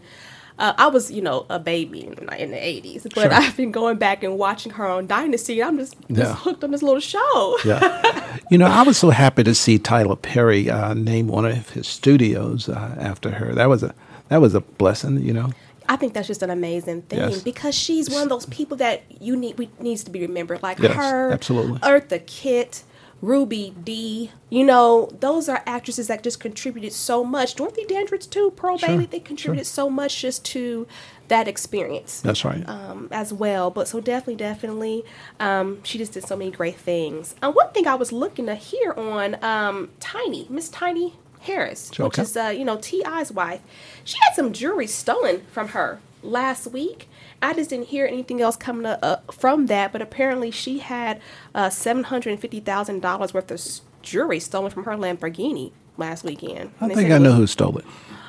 Uh, 0.59 0.73
I 0.77 0.87
was, 0.87 1.09
you 1.09 1.21
know, 1.23 1.47
a 1.49 1.57
baby 1.57 2.05
in, 2.05 2.13
in 2.33 2.51
the 2.51 2.57
'80s, 2.57 3.03
but 3.03 3.13
Sure. 3.23 3.33
I've 3.33 3.57
been 3.57 3.71
going 3.71 3.97
back 3.97 4.21
and 4.21 4.37
watching 4.37 4.73
her 4.73 4.85
on 4.85 5.07
Dynasty. 5.07 5.59
And 5.59 5.69
I'm 5.69 5.77
just, 5.77 5.95
Yeah. 6.07 6.17
just 6.25 6.39
hooked 6.39 6.63
on 6.63 6.69
this 6.71 6.83
little 6.83 6.99
show. 6.99 7.57
Yeah. 7.65 8.37
you 8.51 8.59
know, 8.59 8.67
I 8.67 8.83
was 8.83 8.97
so 8.97 9.09
happy 9.09 9.43
to 9.43 9.55
see 9.55 9.79
Tyler 9.79 10.17
Perry 10.17 10.69
uh, 10.69 10.93
name 10.93 11.29
one 11.29 11.45
of 11.45 11.69
his 11.71 11.87
studios 11.87 12.69
uh, 12.69 12.95
after 12.99 13.31
her. 13.31 13.55
That 13.55 13.69
was 13.69 13.81
a 13.81 13.95
that 14.27 14.39
was 14.41 14.53
a 14.53 14.59
blessing. 14.61 15.23
You 15.23 15.33
know. 15.33 15.51
I 15.89 15.95
think 15.95 16.13
that's 16.13 16.27
just 16.27 16.43
an 16.43 16.51
amazing 16.51 17.03
thing 17.03 17.19
Yes. 17.19 17.41
because 17.41 17.73
she's 17.73 18.09
one 18.09 18.21
of 18.21 18.29
those 18.29 18.45
people 18.47 18.77
that 18.77 19.01
you 19.19 19.35
need 19.35 19.57
we, 19.57 19.69
needs 19.79 20.03
to 20.03 20.11
be 20.11 20.21
remembered, 20.21 20.61
like 20.61 20.77
Yes, 20.79 20.93
her, 20.95 21.31
absolutely. 21.31 21.79
Eartha 21.79 22.23
Kitt, 22.27 22.83
Ruby 23.21 23.73
D. 23.83 24.31
You 24.49 24.63
know, 24.65 25.09
those 25.19 25.47
are 25.47 25.61
actresses 25.67 26.07
that 26.07 26.23
just 26.23 26.39
contributed 26.39 26.91
so 26.91 27.23
much. 27.23 27.55
Dorothy 27.55 27.85
Dandridge 27.85 28.29
too, 28.29 28.51
Pearl 28.55 28.77
Sure, 28.77 28.89
Bailey, 28.89 29.05
they 29.05 29.19
contributed 29.19 29.67
so 29.67 29.89
much 29.89 30.19
just 30.21 30.43
to 30.45 30.87
that 31.27 31.47
experience. 31.47 32.21
That's 32.21 32.43
right. 32.43 32.67
Um, 32.67 33.07
as 33.11 33.31
well, 33.31 33.69
but 33.69 33.87
so 33.87 34.01
definitely, 34.01 34.35
definitely, 34.35 35.03
um, 35.39 35.79
she 35.83 35.97
just 35.97 36.13
did 36.13 36.25
so 36.27 36.35
many 36.35 36.51
great 36.51 36.77
things. 36.77 37.35
Uh, 37.41 37.51
one 37.51 37.71
thing 37.71 37.87
I 37.87 37.95
was 37.95 38.11
looking 38.11 38.47
to 38.47 38.55
hear 38.55 38.91
on 38.93 39.41
um, 39.43 39.91
Tiny, 39.99 40.47
Miss 40.49 40.67
Tiny 40.69 41.13
Harris, 41.41 41.89
which 41.91 41.99
Okay. 42.01 42.21
is 42.23 42.35
uh, 42.35 42.53
you 42.55 42.65
know 42.65 42.77
T.I.'s 42.77 43.31
wife. 43.31 43.61
She 44.03 44.17
had 44.25 44.33
some 44.35 44.51
jewelry 44.51 44.87
stolen 44.87 45.43
from 45.51 45.69
her 45.69 45.99
last 46.23 46.67
week. 46.67 47.07
I 47.41 47.53
just 47.53 47.69
didn't 47.69 47.87
hear 47.87 48.05
anything 48.05 48.41
else 48.41 48.55
coming 48.55 48.85
up, 48.85 48.99
uh, 49.01 49.17
from 49.31 49.67
that, 49.67 49.91
but 49.91 50.01
apparently 50.01 50.51
she 50.51 50.79
had 50.79 51.21
uh, 51.55 51.69
seven 51.69 52.03
hundred 52.05 52.31
and 52.31 52.39
fifty 52.39 52.59
thousand 52.59 53.01
dollars 53.01 53.33
worth 53.33 53.51
of 53.51 53.61
jewelry 54.01 54.39
stolen 54.39 54.71
from 54.71 54.83
her 54.83 54.93
Lamborghini 54.93 55.71
last 55.97 56.23
weekend. 56.23 56.71
I 56.79 56.89
think 56.89 57.11
I 57.11 57.17
know 57.17 57.33
who 57.33 57.47
stole 57.47 57.77
it. 57.77 57.85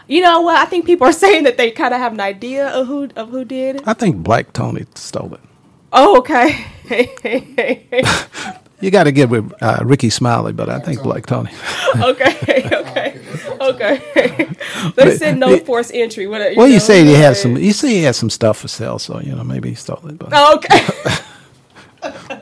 You 0.08 0.20
know 0.20 0.40
what? 0.40 0.56
I 0.56 0.64
think 0.66 0.86
people 0.86 1.06
are 1.06 1.12
saying 1.24 1.44
that 1.44 1.56
they 1.56 1.70
kind 1.70 1.94
of 1.94 2.00
have 2.00 2.12
an 2.12 2.20
idea 2.20 2.68
of 2.68 2.86
who 2.86 3.08
of 3.16 3.30
who 3.30 3.44
did. 3.44 3.82
I 3.86 3.94
think 3.94 4.16
Black 4.16 4.52
Tony 4.52 4.86
stole 4.94 5.34
it. 5.34 5.40
Oh, 5.92 6.18
okay. 6.18 6.64
You 8.82 8.90
got 8.90 9.04
to 9.04 9.12
get 9.12 9.30
with 9.30 9.52
uh, 9.62 9.78
Rickey 9.84 10.10
Smiley, 10.10 10.52
but 10.52 10.68
I 10.68 10.80
think 10.80 11.04
Black 11.04 11.24
Tony. 11.24 11.52
okay, 11.96 12.36
okay, 12.72 13.01
okay. 13.74 14.48
they 14.96 15.16
said 15.16 15.38
no 15.38 15.58
force 15.58 15.90
entry. 15.92 16.26
What? 16.26 16.56
well, 16.56 16.68
you 16.68 16.80
say 16.80 17.04
he 17.04 17.14
has 17.14 17.40
some. 17.40 17.56
You 17.56 17.72
say 17.72 17.88
he 17.88 18.02
has 18.02 18.16
some 18.16 18.30
stuff 18.30 18.58
for 18.58 18.68
sale, 18.68 18.98
so 18.98 19.20
you 19.20 19.34
know 19.34 19.44
maybe 19.44 19.70
he 19.70 19.74
stole 19.74 20.06
it. 20.06 20.18
But 20.18 20.32
Okay. 20.56 20.86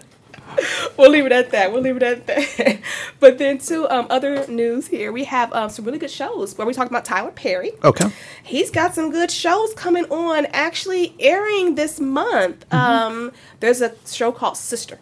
we'll 0.96 1.10
leave 1.10 1.26
it 1.26 1.32
at 1.32 1.50
that. 1.50 1.72
We'll 1.72 1.82
leave 1.82 1.96
it 1.96 2.02
at 2.02 2.26
that. 2.26 2.80
but 3.20 3.38
then, 3.38 3.58
to 3.58 3.88
um, 3.94 4.06
other 4.10 4.46
news 4.46 4.86
here, 4.88 5.12
we 5.12 5.24
have 5.24 5.52
um, 5.52 5.70
some 5.70 5.84
really 5.84 5.98
good 5.98 6.10
shows 6.10 6.56
where 6.56 6.66
we 6.66 6.74
talk 6.74 6.88
about 6.88 7.04
Tyler 7.04 7.30
Perry. 7.30 7.72
Okay. 7.84 8.10
He's 8.42 8.70
got 8.70 8.94
some 8.94 9.10
good 9.10 9.30
shows 9.30 9.72
coming 9.74 10.04
on, 10.06 10.46
actually 10.46 11.14
airing 11.18 11.74
this 11.74 12.00
month. 12.00 12.68
Mm-hmm. 12.70 12.76
Um, 12.76 13.32
there's 13.60 13.80
a 13.80 13.94
show 14.06 14.32
called 14.32 14.56
Sister. 14.56 14.98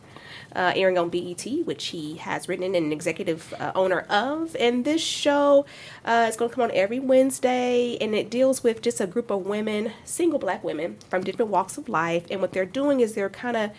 Uh, 0.58 0.72
airing 0.74 0.98
on 0.98 1.08
BET, 1.08 1.44
which 1.70 1.84
he 1.94 2.16
has 2.16 2.48
written 2.48 2.64
and 2.64 2.74
an 2.74 2.92
executive 2.92 3.54
uh, 3.60 3.70
owner 3.76 4.00
of. 4.10 4.56
And 4.58 4.84
this 4.84 5.00
show 5.00 5.64
uh, 6.04 6.26
is 6.28 6.36
going 6.36 6.50
to 6.50 6.54
come 6.56 6.64
on 6.64 6.72
every 6.72 6.98
Wednesday, 6.98 7.96
and 8.00 8.12
it 8.20 8.28
deals 8.28 8.64
with 8.64 8.82
just 8.82 9.00
a 9.00 9.06
group 9.06 9.30
of 9.30 9.46
women, 9.46 9.92
single 10.04 10.40
black 10.40 10.64
women 10.64 10.96
from 11.10 11.22
different 11.22 11.52
walks 11.52 11.78
of 11.78 11.88
life. 11.88 12.24
And 12.30 12.40
what 12.40 12.50
they're 12.54 12.72
doing 12.82 12.98
is 12.98 13.14
they're 13.14 13.30
kind 13.30 13.56
of 13.56 13.70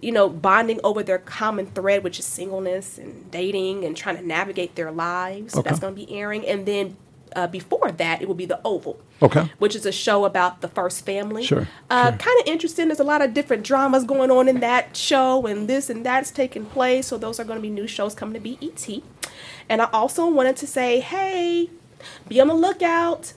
you 0.00 0.12
know, 0.12 0.28
bonding 0.28 0.80
over 0.82 1.02
their 1.02 1.18
common 1.18 1.66
thread, 1.66 2.02
which 2.04 2.18
is 2.18 2.24
singleness 2.24 2.98
and 2.98 3.30
dating 3.30 3.84
and 3.84 3.96
trying 3.96 4.16
to 4.16 4.26
navigate 4.26 4.74
their 4.74 4.90
lives. 4.90 5.54
So 5.54 5.60
Okay. 5.60 5.68
that's 5.70 5.80
going 5.80 5.94
to 5.96 6.06
be 6.06 6.12
airing. 6.16 6.46
And 6.46 6.66
then 6.66 6.96
uh, 7.36 7.46
before 7.46 7.90
that, 7.92 8.20
it 8.22 8.28
will 8.28 8.34
be 8.34 8.46
The 8.46 8.60
Oval. 8.64 9.00
Okay. 9.20 9.50
Which 9.58 9.74
is 9.76 9.86
a 9.86 9.92
show 9.92 10.24
about 10.24 10.60
the 10.60 10.68
first 10.68 11.04
family. 11.06 11.44
Sure, 11.44 11.66
Uh, 11.90 12.10
sure. 12.10 12.18
Kind 12.18 12.40
of 12.40 12.46
interesting. 12.46 12.88
There's 12.88 13.00
a 13.00 13.04
lot 13.04 13.22
of 13.22 13.34
different 13.34 13.62
dramas 13.64 14.04
going 14.04 14.30
on 14.30 14.48
in 14.48 14.60
that 14.60 14.96
show, 14.96 15.46
and 15.46 15.68
this 15.68 15.88
and 15.90 16.04
that's 16.04 16.30
taking 16.30 16.66
place. 16.66 17.06
So 17.08 17.16
those 17.18 17.38
are 17.40 17.44
going 17.44 17.58
to 17.58 17.62
be 17.62 17.70
new 17.70 17.86
shows 17.86 18.14
coming 18.14 18.40
to 18.42 18.56
BET. 18.56 19.02
And 19.68 19.80
I 19.82 19.88
also 19.92 20.28
wanted 20.28 20.56
to 20.56 20.66
say, 20.66 21.00
hey, 21.00 21.70
be 22.28 22.40
on 22.40 22.48
the 22.48 22.54
lookout. 22.54 23.32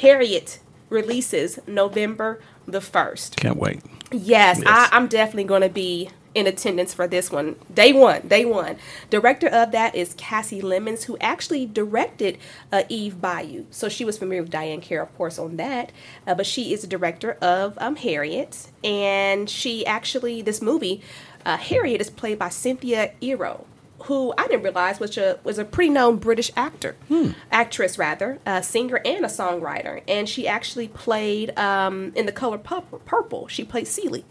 Harriet 0.00 0.58
releases 0.88 1.58
November 1.66 2.40
the 2.66 2.78
1st. 2.80 3.36
Can't 3.36 3.56
wait. 3.56 3.80
Yes, 4.10 4.58
Yes. 4.58 4.62
I, 4.66 4.88
I'm 4.92 5.06
definitely 5.08 5.44
going 5.44 5.62
to 5.62 5.68
be 5.68 6.10
in 6.34 6.46
attendance 6.46 6.94
for 6.94 7.06
this 7.06 7.30
one. 7.30 7.56
Day 7.72 7.92
one, 7.92 8.26
day 8.26 8.44
one. 8.44 8.76
Director 9.10 9.48
of 9.48 9.72
that 9.72 9.94
is 9.94 10.14
Kasi 10.14 10.60
Lemmons, 10.60 11.04
who 11.04 11.16
actually 11.20 11.66
directed 11.66 12.38
uh, 12.70 12.84
Eve 12.88 13.20
Bayou. 13.20 13.66
So 13.70 13.88
she 13.88 14.04
was 14.04 14.18
familiar 14.18 14.42
with 14.42 14.50
Diane 14.50 14.80
Kerr, 14.80 15.02
of 15.02 15.16
course, 15.16 15.38
on 15.38 15.56
that. 15.56 15.92
Uh, 16.26 16.34
but 16.34 16.46
she 16.46 16.72
is 16.72 16.82
the 16.82 16.86
director 16.86 17.32
of 17.42 17.76
um, 17.78 17.96
Harriet. 17.96 18.70
And 18.82 19.48
she 19.48 19.84
actually, 19.86 20.42
this 20.42 20.62
movie, 20.62 21.02
uh, 21.44 21.56
Harriet 21.56 22.00
is 22.00 22.10
played 22.10 22.38
by 22.38 22.48
Cynthia 22.48 23.12
Erivo. 23.20 23.64
Who 24.06 24.34
I 24.36 24.48
didn't 24.48 24.64
realize 24.64 24.98
was 24.98 25.16
a 25.16 25.38
was 25.44 25.60
a 25.60 25.64
pretty 25.64 25.88
known 25.90 26.16
British 26.16 26.50
actor, 26.56 26.96
actress 27.52 27.96
rather, 27.98 28.40
a 28.44 28.60
singer 28.60 29.00
and 29.04 29.24
a 29.24 29.28
songwriter, 29.28 30.02
and 30.08 30.28
she 30.28 30.48
actually 30.48 30.88
played 30.88 31.56
um, 31.56 32.10
in 32.16 32.26
the 32.26 32.32
color 32.32 32.58
purple. 32.58 32.98
purple. 33.04 33.46
She 33.46 33.62
played 33.62 33.86
Celie 33.86 34.24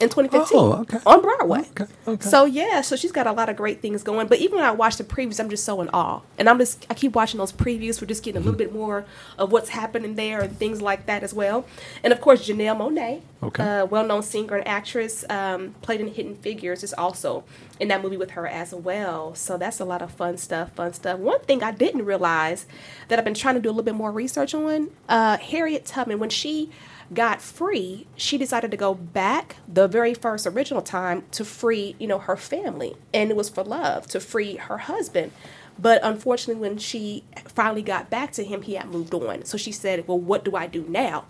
in 0.00 0.08
2015 0.08 0.58
Oh, 0.58 0.72
okay. 0.82 0.98
on 1.06 1.20
Broadway. 1.20 1.60
Okay, 1.70 1.86
okay. 2.06 2.28
So 2.28 2.44
yeah, 2.44 2.80
so 2.82 2.94
she's 2.96 3.12
got 3.12 3.26
a 3.26 3.32
lot 3.32 3.48
of 3.48 3.56
great 3.56 3.80
things 3.82 4.02
going. 4.02 4.28
But 4.28 4.38
even 4.38 4.56
when 4.58 4.64
I 4.64 4.70
watch 4.70 4.96
the 4.96 5.04
previews, 5.04 5.40
I'm 5.40 5.50
just 5.50 5.64
so 5.64 5.80
in 5.80 5.88
awe, 5.90 6.20
and 6.38 6.48
I'm 6.48 6.58
just 6.58 6.86
I 6.90 6.94
keep 6.94 7.14
watching 7.14 7.38
those 7.38 7.52
previews. 7.52 8.00
We're 8.00 8.06
just 8.06 8.22
getting 8.22 8.40
a 8.40 8.44
little 8.44 8.58
bit 8.58 8.72
more 8.72 9.04
of 9.38 9.50
what's 9.52 9.70
happening 9.70 10.14
there 10.14 10.40
and 10.40 10.56
things 10.56 10.80
like 10.80 11.06
that 11.06 11.22
as 11.22 11.34
well. 11.34 11.64
And 12.04 12.12
of 12.12 12.20
course, 12.20 12.46
Janelle 12.48 12.76
Monáe, 12.76 13.20
Okay. 13.42 13.62
uh, 13.80 13.86
well-known 13.86 14.22
singer 14.22 14.56
and 14.56 14.66
actress, 14.66 15.24
um, 15.30 15.74
played 15.82 16.00
in 16.00 16.08
Hidden 16.08 16.36
Figures, 16.36 16.82
is 16.82 16.92
also 16.94 17.44
in 17.80 17.88
that 17.88 18.02
movie 18.02 18.16
with 18.16 18.32
her 18.32 18.46
as 18.46 18.74
well. 18.74 19.34
So 19.34 19.56
that's 19.56 19.78
a 19.80 19.84
lot 19.84 20.02
of 20.02 20.10
fun 20.10 20.36
stuff. 20.38 20.72
Fun 20.72 20.92
stuff. 20.92 21.18
One 21.20 21.40
thing 21.40 21.62
I 21.62 21.70
didn't 21.70 22.04
realize 22.04 22.66
that 23.08 23.18
I've 23.18 23.24
been 23.24 23.34
trying 23.34 23.54
to 23.54 23.60
do 23.60 23.68
a 23.68 23.70
little 23.70 23.84
bit 23.84 23.94
more 23.94 24.10
research 24.10 24.54
on, 24.54 24.90
uh, 25.08 25.36
Harriet 25.38 25.86
Tubman, 25.86 26.18
when 26.18 26.30
she 26.30 26.70
got 27.12 27.40
free, 27.40 28.06
she 28.16 28.38
decided 28.38 28.70
to 28.70 28.76
go 28.76 28.94
back 28.94 29.56
the 29.66 29.88
very 29.88 30.14
first 30.14 30.46
original 30.46 30.82
time 30.82 31.24
to 31.32 31.44
free, 31.44 31.96
you 31.98 32.06
know, 32.06 32.18
her 32.18 32.36
family. 32.36 32.96
And 33.14 33.30
it 33.30 33.36
was 33.36 33.48
for 33.48 33.64
love, 33.64 34.06
to 34.08 34.20
free 34.20 34.56
her 34.56 34.78
husband. 34.78 35.32
But 35.78 36.00
unfortunately, 36.02 36.60
when 36.60 36.78
she 36.78 37.24
finally 37.46 37.82
got 37.82 38.10
back 38.10 38.32
to 38.32 38.44
him, 38.44 38.62
he 38.62 38.74
had 38.74 38.88
moved 38.88 39.14
on. 39.14 39.44
So 39.44 39.56
she 39.56 39.72
said, 39.72 40.08
Well, 40.08 40.18
what 40.18 40.44
do 40.44 40.56
I 40.56 40.66
do 40.66 40.84
now? 40.88 41.26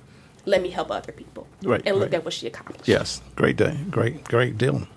Let 0.47 0.63
me 0.63 0.71
help 0.71 0.91
other 0.91 1.13
people. 1.13 1.47
Right, 1.63 1.83
And 1.85 1.97
look 1.97 2.07
right. 2.07 2.15
at 2.15 2.25
what 2.25 2.33
she 2.33 2.47
accomplished. 2.47 2.89
Yes. 2.89 3.21
Great 3.37 3.57
day. 3.57 3.79
Great, 3.91 4.25
great 4.25 4.57
deal. 4.57 4.89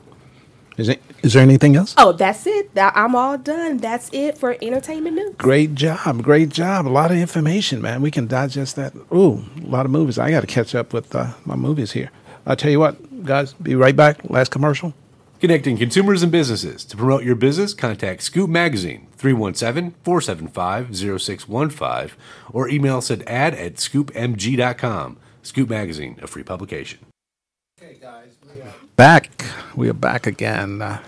Is 0.78 0.90
it? 0.90 1.02
Is 1.22 1.34
there 1.34 1.44
anything 1.44 1.76
else? 1.76 1.94
Oh, 1.98 2.12
that's 2.14 2.48
it. 2.48 2.72
I'm 2.76 3.16
all 3.16 3.38
done. 3.38 3.78
That's 3.78 4.10
it 4.14 4.38
for 4.38 4.56
entertainment 4.62 5.16
news. 5.16 5.36
Great 5.38 5.76
job. 5.76 6.24
Great 6.24 6.50
job. 6.50 6.88
A 6.88 6.90
lot 6.90 7.12
of 7.12 7.18
information, 7.18 7.82
man. 7.82 8.02
We 8.02 8.10
can 8.10 8.28
digest 8.28 8.78
that. 8.78 8.94
Ooh, 9.14 9.44
a 9.62 9.68
lot 9.68 9.86
of 9.86 9.92
movies. 9.92 10.18
I 10.18 10.32
got 10.32 10.42
to 10.42 10.48
catch 10.48 10.74
up 10.74 10.94
with 10.94 11.14
uh, 11.14 11.34
my 11.46 11.56
movies 11.56 11.92
here. 11.92 12.10
I'll 12.46 12.56
tell 12.56 12.72
you 12.72 12.80
what, 12.80 13.26
guys, 13.26 13.54
be 13.54 13.76
right 13.76 13.96
back. 13.96 14.30
Last 14.30 14.50
commercial. 14.50 14.94
Connecting 15.42 15.78
consumers 15.78 16.24
and 16.24 16.32
businesses. 16.32 16.86
To 16.86 16.98
promote 16.98 17.24
your 17.24 17.36
business, 17.36 17.74
contact 17.74 18.22
Scoop 18.22 18.50
Magazine, 18.50 19.08
317 19.18 19.96
475 20.04 20.96
0615, 20.96 22.18
or 22.52 22.70
email 22.70 22.98
us 22.98 23.10
at 23.12 23.28
ad 23.28 23.56
at 23.56 23.76
scoopmg.com. 23.76 25.18
Scoop 25.44 25.70
Magazine, 25.70 26.20
a 26.22 26.28
free 26.28 26.44
publication. 26.44 27.00
Okay, 27.82 27.98
guys. 28.00 28.38
Back. 28.96 29.32
We 29.82 29.90
are 29.90 29.94
back 29.94 30.28
again. 30.28 30.84
Uh, 30.84 31.02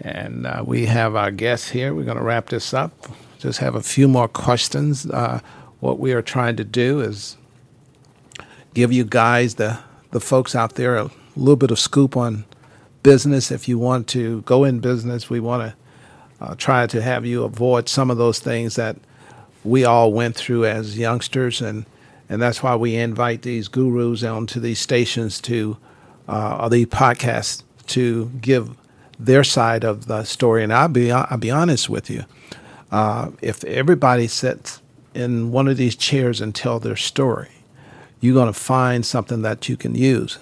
and 0.00 0.46
uh, 0.46 0.64
we 0.66 0.86
have 0.86 1.14
our 1.14 1.30
guests 1.30 1.68
here. 1.68 1.92
We're 1.92 2.06
going 2.06 2.16
to 2.16 2.24
wrap 2.24 2.48
this 2.48 2.72
up. 2.72 2.90
Just 3.38 3.58
have 3.58 3.74
a 3.74 3.82
few 3.82 4.08
more 4.08 4.28
questions. 4.28 5.04
Uh, 5.04 5.40
what 5.80 5.98
we 5.98 6.14
are 6.14 6.22
trying 6.22 6.56
to 6.56 6.64
do 6.64 7.00
is 7.02 7.36
give 8.72 8.94
you 8.94 9.04
guys, 9.04 9.56
the, 9.56 9.78
the 10.10 10.20
folks 10.20 10.54
out 10.54 10.76
there, 10.76 10.96
a 10.96 11.10
little 11.36 11.56
bit 11.56 11.70
of 11.70 11.78
scoop 11.78 12.16
on 12.16 12.46
business. 13.02 13.50
If 13.50 13.68
you 13.68 13.78
want 13.78 14.08
to 14.08 14.40
go 14.46 14.64
in 14.64 14.80
business, 14.80 15.28
we 15.28 15.38
want 15.38 15.70
to 15.70 15.76
uh, 16.42 16.54
try 16.54 16.86
to 16.86 17.02
have 17.02 17.26
you 17.26 17.44
avoid 17.44 17.90
some 17.90 18.10
of 18.10 18.16
those 18.16 18.38
things 18.38 18.76
that 18.76 18.96
we 19.64 19.84
all 19.84 20.14
went 20.14 20.34
through 20.34 20.64
as 20.64 20.96
youngsters, 20.98 21.60
and 21.60 21.84
and 22.26 22.40
that's 22.40 22.62
why 22.62 22.74
we 22.74 22.96
invite 22.96 23.42
these 23.42 23.68
gurus 23.68 24.22
onto 24.22 24.60
these 24.60 24.78
stations 24.78 25.42
to 25.42 25.76
uh, 26.28 26.68
the 26.68 26.86
podcast 26.86 27.62
to 27.86 28.30
give 28.40 28.76
their 29.18 29.44
side 29.44 29.84
of 29.84 30.06
the 30.06 30.24
story. 30.24 30.62
And 30.62 30.72
I'll 30.72 30.88
be 30.88 31.10
I'll 31.10 31.38
be 31.38 31.50
honest 31.50 31.88
with 31.88 32.10
you, 32.10 32.24
uh, 32.90 33.30
if 33.42 33.64
everybody 33.64 34.26
sits 34.26 34.80
in 35.14 35.52
one 35.52 35.68
of 35.68 35.76
these 35.76 35.94
chairs 35.96 36.40
and 36.40 36.54
tell 36.54 36.80
their 36.80 36.96
story, 36.96 37.50
you're 38.20 38.34
going 38.34 38.52
to 38.52 38.58
find 38.58 39.04
something 39.06 39.42
that 39.42 39.68
you 39.68 39.76
can 39.76 39.94
use 39.94 40.38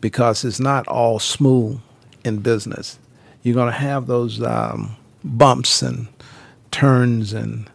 because 0.00 0.44
it's 0.44 0.60
not 0.60 0.86
all 0.86 1.18
smooth 1.18 1.80
in 2.24 2.38
business. 2.38 2.98
You're 3.42 3.54
going 3.54 3.72
to 3.72 3.78
have 3.78 4.06
those 4.06 4.42
um, 4.42 4.96
bumps 5.24 5.82
and 5.82 6.08
turns 6.70 7.32
and 7.32 7.70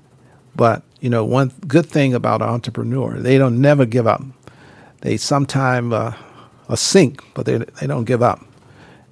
but 0.55 0.83
you 0.99 1.09
know 1.09 1.23
one 1.23 1.51
good 1.67 1.85
thing 1.85 2.13
about 2.13 2.41
an 2.41 2.49
entrepreneur 2.49 3.17
they 3.17 3.37
don't 3.37 3.61
never 3.61 3.85
give 3.85 4.05
up 4.05 4.21
they 5.01 5.15
sometimes 5.15 5.93
uh, 5.93 6.13
uh, 6.69 6.75
sink 6.75 7.21
but 7.33 7.45
they, 7.45 7.57
they 7.57 7.87
don't 7.87 8.05
give 8.05 8.21
up 8.21 8.45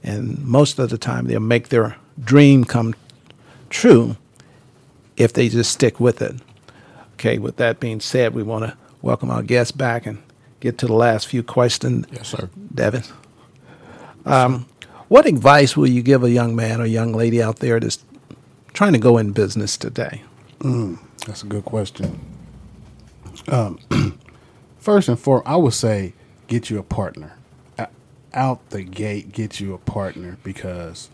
and 0.04 0.38
most 0.46 0.80
of 0.80 0.90
the 0.90 0.98
time 0.98 1.26
they'll 1.28 1.40
make 1.40 1.70
their 1.70 1.96
dream 2.24 2.64
come 2.64 2.94
true 3.70 4.16
if 5.18 5.34
they 5.34 5.50
just 5.50 5.72
stick 5.72 6.00
with 6.00 6.22
it 6.22 6.36
okay 7.14 7.38
with 7.38 7.58
that 7.58 7.80
being 7.80 8.00
said 8.00 8.34
we 8.34 8.44
want 8.44 8.64
to 8.64 8.78
welcome 9.02 9.30
our 9.30 9.44
guests 9.44 9.72
back 9.72 10.06
and 10.06 10.22
get 10.60 10.78
to 10.78 10.86
the 10.88 10.94
last 10.94 11.28
few 11.28 11.44
questions 11.44 12.06
Yes, 12.12 12.30
sir. 12.30 12.50
devin 12.74 13.04
um, 14.26 14.66
what 15.08 15.26
advice 15.26 15.76
will 15.78 15.88
you 15.88 16.02
give 16.02 16.24
a 16.24 16.30
young 16.30 16.56
man 16.56 16.82
or 16.82 16.86
young 16.86 17.14
lady 17.14 17.42
out 17.42 17.58
there 17.58 17.80
that's 17.80 18.00
trying 18.74 18.94
to 18.94 19.00
go 19.00 19.18
in 19.18 19.32
business 19.32 19.78
today 19.78 20.22
That's 21.26 21.44
a 21.44 21.48
good 21.48 21.66
question. 21.66 22.20
Um, 23.50 23.80
first 24.80 25.10
and 25.10 25.20
foremost, 25.20 25.48
I 25.48 25.56
would 25.58 25.74
say 25.74 26.14
get 26.48 26.70
you 26.70 26.80
a 26.80 26.84
partner. 26.84 27.34
Out 28.38 28.70
the 28.70 28.84
gate, 28.84 29.32
get 29.32 29.60
you 29.60 29.74
a 29.74 29.80
partner 29.80 30.38
because, 30.44 31.10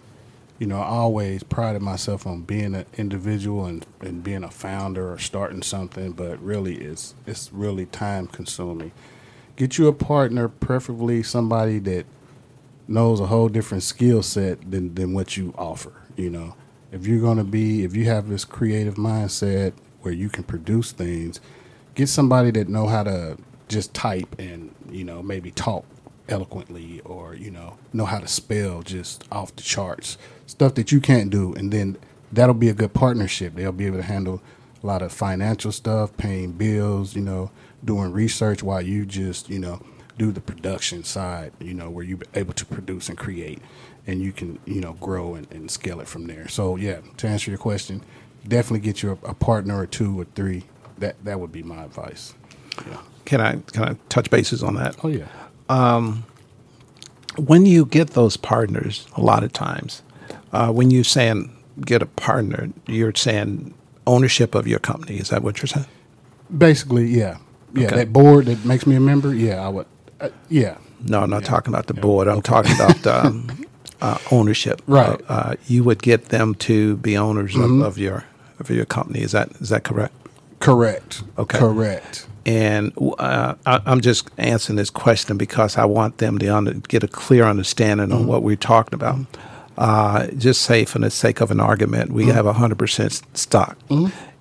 you 0.60 0.68
know, 0.68 0.78
I 0.78 0.88
always 0.88 1.42
prided 1.42 1.82
myself 1.82 2.28
on 2.28 2.42
being 2.42 2.76
an 2.76 2.86
individual 2.98 3.66
and, 3.66 3.86
and 4.02 4.22
being 4.22 4.44
a 4.44 4.52
founder 4.52 5.10
or 5.10 5.18
starting 5.18 5.62
something, 5.62 6.12
but 6.12 6.38
really 6.44 6.76
it's 6.76 7.16
it's 7.26 7.52
really 7.54 7.86
time 7.86 8.28
consuming. 8.28 8.92
Get 9.56 9.78
you 9.78 9.88
a 9.88 9.94
partner, 9.94 10.50
preferably 10.50 11.24
somebody 11.24 11.80
that 11.80 12.06
knows 12.90 13.22
a 13.22 13.28
whole 13.28 13.48
different 13.48 13.84
skill 13.84 14.22
set 14.22 14.70
than, 14.70 14.94
than 14.94 15.14
what 15.14 15.38
you 15.38 15.54
offer. 15.58 15.94
You 16.18 16.30
know, 16.30 16.56
if 16.92 17.08
you're 17.08 17.22
going 17.22 17.38
to 17.38 17.46
be, 17.46 17.86
if 17.86 17.96
you 17.96 18.04
have 18.06 18.28
this 18.28 18.44
creative 18.44 18.96
mindset 18.96 19.72
where 20.02 20.14
you 20.14 20.28
can 20.28 20.44
produce 20.44 20.92
things, 20.92 21.40
get 21.96 22.10
somebody 22.10 22.52
that 22.52 22.68
know 22.68 22.88
how 22.88 23.04
to 23.04 23.38
just 23.70 23.94
type 23.94 24.36
and 24.38 24.76
you 24.92 25.06
know 25.06 25.24
maybe 25.24 25.50
talk 25.50 25.86
eloquently 26.30 27.02
or 27.02 27.36
you 27.36 27.52
know 27.52 27.78
know 27.92 28.06
how 28.06 28.20
to 28.20 28.28
spell 28.28 28.82
just 28.82 29.26
off 29.32 29.56
the 29.56 29.64
charts 29.64 30.18
stuff 30.48 30.76
that 30.76 30.92
you 30.92 31.02
can't 31.02 31.30
do 31.30 31.54
and 31.56 31.72
then 31.72 31.98
that'll 32.32 32.54
be 32.54 32.70
a 32.70 32.74
good 32.74 32.94
partnership 32.94 33.56
they'll 33.56 33.72
be 33.72 33.86
able 33.86 33.98
to 33.98 34.04
handle 34.04 34.42
a 34.82 34.86
lot 34.86 35.02
of 35.02 35.12
financial 35.12 35.72
stuff 35.72 36.16
paying 36.18 36.52
bills 36.52 37.16
you 37.16 37.22
know 37.22 37.52
doing 37.84 38.12
research 38.12 38.64
while 38.64 38.82
you 38.82 39.06
just 39.06 39.50
you 39.50 39.60
know 39.60 39.82
do 40.18 40.32
the 40.32 40.42
production 40.42 41.04
side. 41.04 41.52
You 41.60 41.74
know, 41.74 41.90
where 41.90 42.04
you're 42.04 42.20
able 42.34 42.54
to 42.54 42.66
produce 42.66 43.10
and 43.10 43.18
create, 43.18 43.60
and 44.08 44.22
you 44.22 44.32
can 44.32 44.60
you 44.66 44.82
know 44.82 44.94
grow 44.94 45.36
and, 45.36 45.52
and 45.52 45.70
scale 45.70 46.00
it 46.00 46.08
from 46.08 46.28
there. 46.28 46.48
So 46.48 46.76
yeah, 46.76 47.00
to 47.18 47.28
answer 47.28 47.52
your 47.52 47.58
question, 47.58 48.04
definitely 48.48 48.80
get 48.80 49.04
you 49.04 49.20
a, 49.24 49.30
a 49.30 49.34
partner 49.34 49.80
or 49.80 49.88
two 49.88 50.20
or 50.20 50.26
three. 50.36 50.64
That 50.98 51.24
that 51.26 51.40
would 51.40 51.52
be 51.52 51.64
my 51.64 51.84
advice. 51.84 52.34
Yeah. 52.88 53.02
Can 53.26 53.42
I 53.42 53.56
can 53.72 53.84
I 53.84 53.96
touch 54.10 54.30
bases 54.30 54.64
on 54.64 54.76
that? 54.76 54.96
Oh 55.04 55.08
yeah. 55.08 55.28
When 57.38 57.66
you 57.66 57.86
get 57.86 58.12
those 58.12 58.38
partners, 58.38 59.08
a 59.16 59.22
lot 59.22 59.44
of 59.44 59.54
times, 59.54 60.02
uh, 60.52 60.72
when 60.72 60.92
you 60.92 61.04
saying 61.04 61.52
get 61.82 62.02
a 62.02 62.06
partner, 62.06 62.70
you're 62.88 63.14
saying 63.16 63.74
ownership 64.06 64.56
of 64.56 64.68
your 64.68 64.80
company. 64.80 65.18
Is 65.18 65.30
that 65.30 65.44
what 65.44 65.60
you're 65.60 65.68
saying? 65.68 65.88
Basically, 66.56 67.06
yeah, 67.08 67.38
yeah. 67.74 67.88
Okay. 67.88 67.96
That 67.96 68.14
board 68.14 68.46
that 68.46 68.64
makes 68.66 68.86
me 68.86 68.96
a 68.96 69.00
member. 69.00 69.34
Yeah, 69.34 69.66
I 69.66 69.70
would. 69.70 69.88
Uh, 70.20 70.30
yeah. 70.50 70.78
No, 71.06 71.22
I'm 71.24 71.30
not 71.30 71.44
talking 71.44 71.74
about 71.74 71.88
the 71.88 71.94
board. 71.96 72.28
I'm 72.28 72.42
talking 72.42 72.74
about 72.76 73.06
um, 73.08 73.66
uh, 74.02 74.18
ownership. 74.32 74.82
Right. 74.88 75.20
Uh, 75.28 75.56
you 75.68 75.84
would 75.84 76.02
get 76.02 76.26
them 76.26 76.56
to 76.56 76.98
be 76.98 77.18
owners 77.18 77.56
of, 77.56 77.82
of 77.82 77.98
your 77.98 78.26
of 78.60 78.70
your 78.70 78.86
company. 78.86 79.22
Is 79.22 79.32
that 79.32 79.52
is 79.54 79.70
that 79.70 79.84
correct? 79.84 80.14
Correct. 80.64 81.24
Okay. 81.38 81.58
Correct. 81.58 82.28
And 82.46 82.94
uh, 83.20 83.56
I, 83.66 83.82
I'm 83.86 84.02
just 84.02 84.30
answering 84.38 84.78
this 84.78 84.90
question 84.90 85.38
because 85.38 85.78
I 85.78 85.86
want 85.86 86.18
them 86.20 86.38
to 86.40 86.48
under, 86.48 86.74
get 86.74 87.04
a 87.04 87.08
clear 87.08 87.44
understanding 87.44 88.12
on 88.12 88.28
what 88.28 88.44
we're 88.44 88.56
talking 88.56 88.94
about. 88.94 89.26
Uh, 89.78 90.28
just 90.38 90.62
say, 90.62 90.86
for 90.86 91.00
the 91.00 91.10
sake 91.10 91.42
of 91.42 91.52
an 91.52 91.60
argument, 91.60 92.12
we 92.12 92.28
have 92.28 92.46
100% 92.46 93.24
stock, 93.36 93.78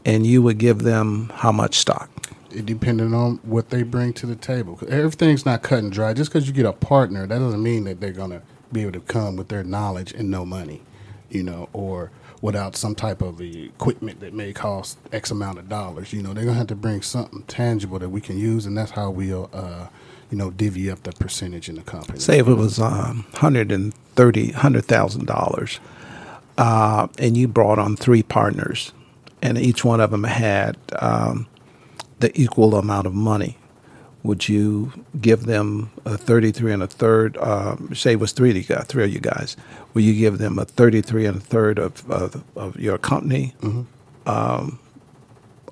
and 0.05 0.27
you 0.27 0.43
would 0.43 0.59
give 0.59 0.83
them 0.83 1.33
how 1.35 1.51
much 1.53 1.77
stock? 1.77 2.11
It 2.51 2.67
depending 2.67 3.15
on 3.15 3.37
what 3.45 3.71
they 3.71 3.83
bring 3.83 4.13
to 4.15 4.27
the 4.27 4.37
table. 4.37 4.79
Everything's 4.89 5.47
not 5.47 5.63
cut 5.63 5.79
and 5.79 5.91
dry. 5.91 6.13
Just 6.13 6.31
because 6.31 6.47
you 6.47 6.53
get 6.53 6.67
a 6.67 6.73
partner, 6.73 7.27
that 7.27 7.39
doesn't 7.39 7.63
mean 7.63 7.85
that 7.85 8.01
they're 8.01 8.13
gonna 8.13 8.43
be 8.71 8.83
able 8.83 8.93
to 8.93 9.01
come 9.01 9.37
with 9.37 9.49
their 9.49 9.65
knowledge 9.65 10.13
and 10.13 10.31
no 10.31 10.45
money, 10.45 10.83
you 11.31 11.43
know, 11.43 11.69
or 11.73 12.11
without 12.43 12.77
some 12.77 12.95
type 12.95 13.23
of 13.23 13.41
equipment 13.41 14.21
that 14.21 14.35
may 14.35 14.53
cost 14.53 14.99
X 15.13 15.31
amount 15.31 15.59
of 15.59 15.69
dollars. 15.69 16.13
You 16.13 16.23
know, 16.23 16.35
they're 16.35 16.45
gonna 16.45 16.59
have 16.59 16.67
to 16.67 16.75
bring 16.75 17.01
something 17.01 17.45
tangible 17.45 17.99
that 18.01 18.11
we 18.11 18.21
can 18.21 18.37
use, 18.37 18.67
and 18.67 18.77
that's 18.77 18.91
how 18.91 19.11
we'll, 19.11 19.49
uh, 19.53 19.87
you 20.31 20.37
know, 20.37 20.51
divvy 20.51 20.91
up 20.91 21.05
the 21.05 21.13
percentage 21.13 21.69
in 21.69 21.77
the 21.77 21.83
company. 21.83 22.19
Say 22.19 22.41
if 22.41 22.49
it 22.49 22.55
was 22.55 22.79
um, 22.81 23.25
$130,000, 23.35 23.93
$100,000, 24.53 25.79
uh, 26.59 27.09
and 27.19 27.37
you 27.37 27.47
brought 27.49 27.79
on 27.79 27.97
three 27.97 28.25
partners, 28.25 28.93
and 29.41 29.57
each 29.57 29.85
one 29.85 30.01
of 30.01 30.11
them 30.11 30.25
had 30.25 30.77
um, 30.99 31.47
the 32.19 32.39
equal 32.41 32.75
amount 32.75 33.07
of 33.07 33.15
money. 33.15 33.57
Would 34.25 34.49
you 34.49 34.93
give 35.21 35.47
them 35.47 35.91
a 36.05 36.17
33 36.17 36.73
and 36.73 36.83
a 36.83 36.87
third? 36.87 37.37
Um, 37.39 37.91
say 37.95 38.13
it 38.13 38.21
was 38.21 38.33
three 38.33 38.51
of 38.51 38.57
you 38.57 38.63
guys, 38.63 38.85
three 38.87 39.05
of 39.05 39.13
you 39.13 39.19
guys. 39.19 39.57
Will 39.95 40.03
you 40.03 40.15
give 40.15 40.39
them 40.39 40.59
a 40.59 40.65
33 40.65 41.27
and 41.27 41.37
a 41.39 41.41
third 41.41 41.79
of, 41.79 42.09
of, 42.11 42.45
of 42.57 42.79
your 42.79 42.99
company? 42.99 43.55
Um, 44.27 44.79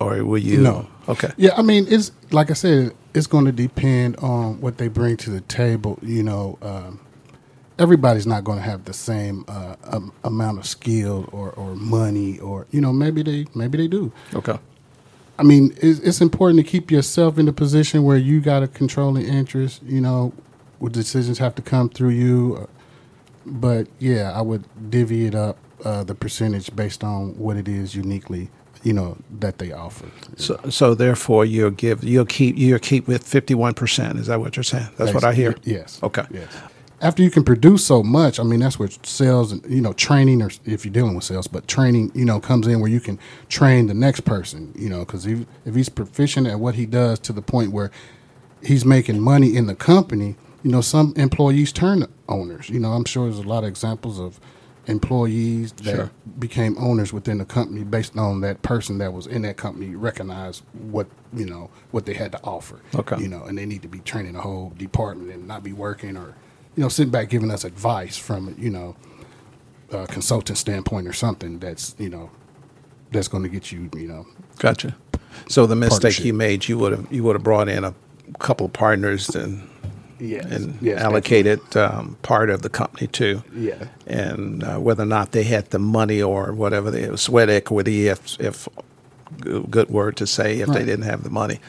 or 0.01 0.25
will 0.25 0.39
you? 0.39 0.61
No. 0.61 0.89
Okay. 1.09 1.31
Yeah, 1.37 1.51
I 1.57 1.63
mean, 1.63 1.87
it's 1.89 2.11
like 2.31 2.51
I 2.51 2.55
said, 2.55 2.95
it's 3.15 3.27
going 3.27 3.45
to 3.45 3.53
depend 3.53 4.17
on 4.17 4.61
what 4.61 4.79
they 4.79 4.89
bring 4.89 5.17
to 5.19 5.31
the 5.31 5.41
table. 5.43 5.99
You 6.03 6.23
know, 6.23 6.59
um, 6.63 7.01
everybody's 7.79 8.27
not 8.27 8.45
going 8.45 8.59
to 8.59 8.65
have 8.65 8.85
the 8.85 8.93
same 8.93 9.45
uh, 9.49 9.77
um, 9.85 10.13
amount 10.25 10.59
of 10.59 10.67
skill 10.67 11.29
or, 11.33 11.51
or 11.53 11.75
money, 11.77 12.39
or 12.39 12.67
you 12.71 12.81
know, 12.81 12.93
maybe 12.93 13.23
they 13.23 13.47
maybe 13.55 13.79
they 13.79 13.89
do. 13.89 14.13
Okay. 14.35 14.59
I 15.41 15.43
mean, 15.43 15.75
it's, 15.81 16.01
it's 16.01 16.21
important 16.21 16.65
to 16.65 16.71
keep 16.71 16.91
yourself 16.91 17.39
in 17.39 17.49
a 17.49 17.53
position 17.53 18.05
where 18.05 18.19
you 18.19 18.41
got 18.41 18.63
a 18.63 18.69
controlling 18.69 19.27
interest. 19.27 19.83
You 19.83 20.01
know, 20.01 20.33
where 20.79 20.91
decisions 20.91 21.39
have 21.39 21.55
to 21.55 21.63
come 21.63 21.89
through 21.89 22.11
you. 22.11 22.69
But 23.47 23.89
yeah, 23.99 24.33
I 24.39 24.43
would 24.43 24.65
divvy 24.91 25.27
it 25.27 25.35
up 25.35 25.57
uh, 25.85 26.05
the 26.05 26.15
percentage 26.15 26.75
based 26.77 27.03
on 27.03 27.39
what 27.39 27.57
it 27.57 27.69
is 27.69 27.95
uniquely, 27.95 28.51
you 28.83 28.93
know, 28.93 29.17
that 29.41 29.57
they 29.59 29.73
offer. 29.73 30.07
So, 30.37 30.61
so 30.69 30.95
therefore, 30.95 31.47
you'll 31.47 31.71
give, 31.71 32.05
you'll 32.05 32.27
keep, 32.27 32.59
you'll 32.59 32.79
keep 32.79 33.09
with 33.09 33.27
fifty-one 33.27 33.75
percent. 33.75 34.19
Is 34.19 34.27
that 34.27 34.41
what 34.41 34.57
you're 34.57 34.63
saying? 34.63 34.91
That's 34.99 35.15
what 35.15 35.25
I 35.25 35.33
hear. 35.33 35.57
Yes. 35.65 35.99
Okay. 36.03 36.25
Yes. 36.31 36.55
After 37.03 37.23
you 37.23 37.31
can 37.31 37.45
produce 37.45 37.85
so 37.85 38.03
much, 38.03 38.39
I 38.39 38.43
mean, 38.43 38.61
that's 38.61 38.79
where 38.79 38.89
sales 39.05 39.53
and 39.53 39.65
you 39.67 39.81
know 39.81 39.95
training, 39.95 40.43
or 40.43 40.51
if 40.67 40.85
you're 40.85 40.93
dealing 40.93 41.15
with 41.15 41.25
sales, 41.25 41.47
but 41.47 41.67
training, 41.67 42.13
you 42.15 42.27
know, 42.27 42.41
comes 42.41 42.67
in 42.67 42.81
where 42.81 42.91
you 42.91 43.01
can 43.01 43.19
train 43.49 43.87
the 43.87 43.95
next 43.95 44.21
person, 44.21 44.73
you 44.77 44.91
know, 44.91 45.01
because 45.01 45.25
if 45.27 45.47
if 45.65 45.75
he's 45.75 45.89
proficient 45.89 46.47
at 46.47 46.61
what 46.61 46.75
he 46.75 46.85
does 46.85 47.19
to 47.21 47.33
the 47.33 47.43
point 47.43 47.73
where 47.73 47.91
he's 48.63 48.85
making 48.85 49.21
money 49.21 49.57
in 49.57 49.67
the 49.67 49.75
company, 49.75 50.37
you 50.63 50.71
know, 50.71 50.83
some 50.83 51.15
employees 51.17 51.73
turn 51.73 52.07
owners. 52.29 52.69
You 52.69 52.81
know, 52.81 52.93
I'm 52.93 53.07
sure 53.07 53.25
there's 53.25 53.39
a 53.39 53.49
lot 53.49 53.65
of 53.65 53.69
examples 53.71 54.21
of 54.21 54.39
employees 54.87 55.73
that 55.73 55.85
Sure. 55.97 56.11
became 56.39 56.77
owners 56.79 57.13
within 57.13 57.39
the 57.39 57.45
company 57.45 57.85
based 57.85 58.17
on 58.19 58.41
that 58.43 58.61
person 58.63 58.99
that 58.99 59.13
was 59.13 59.27
in 59.27 59.43
that 59.43 59.57
company 59.57 59.95
recognized 59.95 60.63
what 60.91 61.07
you 61.33 61.47
know 61.47 61.71
what 61.93 62.05
they 62.07 62.15
had 62.15 62.33
to 62.33 62.41
offer. 62.45 62.81
Okay. 62.95 63.19
You 63.23 63.29
know, 63.29 63.45
and 63.45 63.57
they 63.57 63.65
need 63.67 63.81
to 63.83 63.89
be 63.89 64.01
training 64.01 64.33
the 64.35 64.41
whole 64.43 64.73
department 64.77 65.31
and 65.33 65.49
not 65.49 65.63
be 65.63 65.73
working 65.73 66.17
or 66.19 66.35
you 66.81 66.85
know 66.87 66.89
sitting 66.89 67.11
back 67.11 67.29
giving 67.29 67.51
us 67.51 67.63
advice 67.63 68.17
from 68.17 68.55
you 68.59 68.71
know 68.71 68.97
a 69.93 70.07
consultant 70.07 70.57
standpoint 70.57 71.07
or 71.07 71.13
something 71.13 71.59
that's 71.59 71.95
you 71.99 72.09
know 72.09 72.31
that's 73.13 73.29
going 73.29 73.43
to 73.43 73.51
get 73.51 73.71
you 73.71 73.91
you 73.95 74.09
know 74.09 74.27
Gotcha. 74.57 74.97
So 75.49 75.67
the 75.67 75.77
mistake 75.77 76.25
you 76.25 76.33
made, 76.33 76.69
you 76.69 76.79
would 76.79 76.93
have 76.93 77.13
you 77.13 77.23
would 77.25 77.37
have 77.37 77.43
brought 77.43 77.69
in 77.69 77.85
a 77.85 77.95
couple 78.39 78.65
of 78.67 78.73
partners 78.73 79.29
and 79.37 79.69
yes, 80.19 80.47
and 80.47 80.79
yes, 80.81 81.01
allocated 81.03 81.61
um, 81.77 82.17
part 82.23 82.49
of 82.49 82.63
the 82.63 82.71
company 82.71 83.09
too. 83.09 83.43
Yeah. 83.55 83.89
And 84.07 84.65
uh, 84.65 84.79
whether 84.79 85.03
or 85.03 85.07
not 85.07 85.33
they 85.33 85.45
had 85.45 85.71
the 85.71 85.79
money 85.79 86.23
or 86.23 86.53
whatever, 86.55 86.91
they 86.91 87.15
sweat 87.17 87.51
equity, 87.51 88.09
if 88.09 88.41
if 88.41 88.69
good 89.71 89.91
word 89.91 90.17
to 90.17 90.27
say, 90.27 90.61
if 90.61 90.67
they 90.69 90.73
Right. 90.73 90.79
Mm-hmm. 90.79 90.87
didn't 90.87 91.05
have 91.05 91.23
the 91.25 91.31
money, 91.31 91.61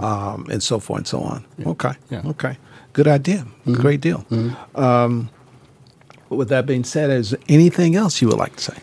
um, 0.00 0.46
and 0.50 0.60
so 0.62 0.80
forth 0.80 0.98
and 0.98 1.06
so 1.06 1.20
on. 1.20 1.44
Okay. 1.64 1.94
Yeah. 2.10 2.18
Mm-hmm. 2.18 2.30
Okay. 2.30 2.56
Good 2.96 3.08
idea. 3.08 3.46
Great 3.76 4.02
deal. 4.02 4.26
Um, 4.76 5.30
with 6.30 6.48
that 6.50 6.66
being 6.66 6.84
said, 6.84 7.10
is 7.10 7.30
there 7.32 7.40
anything 7.48 7.96
else 7.96 8.22
you 8.22 8.28
would 8.28 8.38
like 8.38 8.56
to 8.56 8.64
say? 8.64 8.78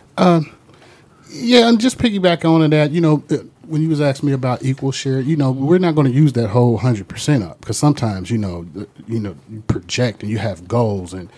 Yeah, 1.31 1.69
and 1.69 1.81
just 1.81 1.99
piggyback 1.99 2.45
on 2.45 2.61
to 2.61 2.69
that, 2.69 2.91
you 2.91 3.01
know, 3.01 3.23
uh, 3.31 3.37
when 3.67 3.81
you 3.81 3.89
was 3.89 4.01
asking 4.01 4.27
me 4.27 4.33
about 4.33 4.63
equal 4.63 4.91
share, 4.91 5.19
you 5.21 5.37
know, 5.37 5.51
we're 5.51 5.79
not 5.79 5.95
going 5.95 6.07
to 6.07 6.13
use 6.13 6.33
that 6.33 6.49
whole 6.49 6.77
hundred 6.77 7.07
percent 7.09 7.43
up 7.43 7.59
because 7.61 7.77
sometimes, 7.77 8.31
you 8.31 8.37
know, 8.39 8.65
the, 8.73 8.87
you 9.07 9.19
know, 9.19 9.35
you 9.51 9.61
project 9.67 10.23
and 10.23 10.31
you 10.31 10.39
have 10.39 10.67
goals, 10.67 11.13
and 11.13 11.29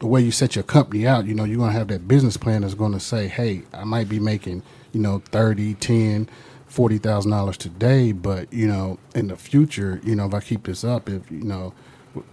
the 0.00 0.06
way 0.08 0.20
you 0.22 0.32
set 0.32 0.56
your 0.56 0.64
company 0.64 1.06
out, 1.06 1.26
you 1.26 1.34
know, 1.34 1.44
you're 1.44 1.58
going 1.58 1.72
to 1.72 1.78
have 1.78 1.88
that 1.88 2.08
business 2.08 2.36
plan 2.36 2.62
that's 2.62 2.74
going 2.74 2.92
to 2.92 3.00
say, 3.00 3.28
hey, 3.28 3.62
I 3.74 3.84
might 3.84 4.08
be 4.08 4.20
making, 4.20 4.62
you 4.92 5.00
know, 5.00 5.20
30, 5.32 5.74
10, 5.74 6.28
forty 6.66 6.98
thousand 6.98 7.32
dollars 7.32 7.56
today, 7.58 8.12
but 8.12 8.52
you 8.52 8.66
know, 8.68 8.98
in 9.14 9.28
the 9.28 9.36
future, 9.36 10.00
you 10.04 10.16
know, 10.16 10.26
if 10.26 10.34
I 10.34 10.40
keep 10.40 10.64
this 10.64 10.84
up, 10.84 11.08
if 11.10 11.30
you 11.30 11.42
know. 11.42 11.74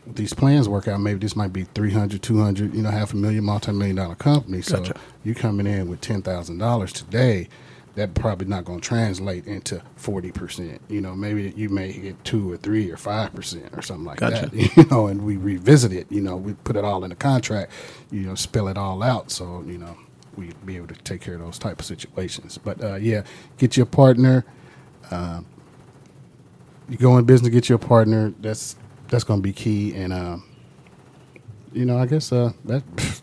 These 0.07 0.33
plans 0.33 0.69
work 0.69 0.87
out. 0.87 0.99
Maybe 1.01 1.19
this 1.19 1.35
might 1.35 1.53
be 1.53 1.63
300, 1.63 2.21
200, 2.21 2.75
you 2.75 2.83
know, 2.83 2.91
half 2.91 3.13
a 3.13 3.17
million, 3.17 3.43
multi-million 3.45 3.95
dollar 3.97 4.15
company. 4.15 4.61
So 4.61 4.77
Gotcha. 4.77 4.95
you 5.23 5.35
coming 5.35 5.67
in 5.67 5.89
with 5.89 6.01
ten 6.01 6.21
thousand 6.21 6.59
dollars 6.59 6.93
today, 6.93 7.49
that 7.95 8.13
probably 8.13 8.47
not 8.47 8.65
going 8.65 8.81
to 8.81 8.87
translate 8.87 9.47
into 9.47 9.81
forty 9.95 10.31
percent. 10.31 10.81
You 10.89 11.01
know, 11.01 11.15
maybe 11.15 11.53
you 11.55 11.69
may 11.69 11.93
get 11.93 12.23
two 12.25 12.51
or 12.51 12.57
three 12.57 12.91
or 12.91 12.97
five 12.97 13.33
percent 13.33 13.69
or 13.73 13.81
something 13.81 14.05
like 14.05 14.19
Gotcha. 14.19 14.47
that. 14.47 14.53
You 14.77 14.85
know, 14.91 15.07
and 15.07 15.23
we 15.23 15.37
revisit 15.37 15.93
it. 15.93 16.11
You 16.11 16.21
know, 16.21 16.37
we 16.37 16.53
put 16.53 16.75
it 16.75 16.85
all 16.85 17.03
in 17.03 17.09
the 17.11 17.15
contract. 17.15 17.71
You 18.11 18.21
know, 18.21 18.35
spell 18.35 18.67
it 18.67 18.77
all 18.77 19.03
out. 19.03 19.31
So 19.31 19.63
you 19.67 19.77
know, 19.79 19.97
we'd 20.37 20.65
be 20.65 20.77
able 20.77 20.87
to 20.87 20.95
take 20.95 21.21
care 21.21 21.35
of 21.35 21.41
those 21.41 21.59
type 21.59 21.79
of 21.79 21.85
situations. 21.85 22.57
But 22.57 22.83
uh, 22.83 22.95
yeah, 22.95 23.23
get 23.57 23.77
your 23.77 23.87
partner. 23.87 24.45
Uh, 25.11 25.41
you 26.89 26.97
go 26.97 27.17
in 27.17 27.25
business, 27.25 27.49
get 27.51 27.69
your 27.69 27.77
partner. 27.79 28.33
That's 28.41 28.75
that's 29.11 29.23
going 29.23 29.37
to 29.39 29.43
be 29.43 29.53
key. 29.53 29.93
And 29.93 30.11
um, 30.11 30.43
you 31.71 31.85
know, 31.85 31.99
I 31.99 32.07
guess 32.07 32.31
uh, 32.31 32.51
that. 32.65 32.83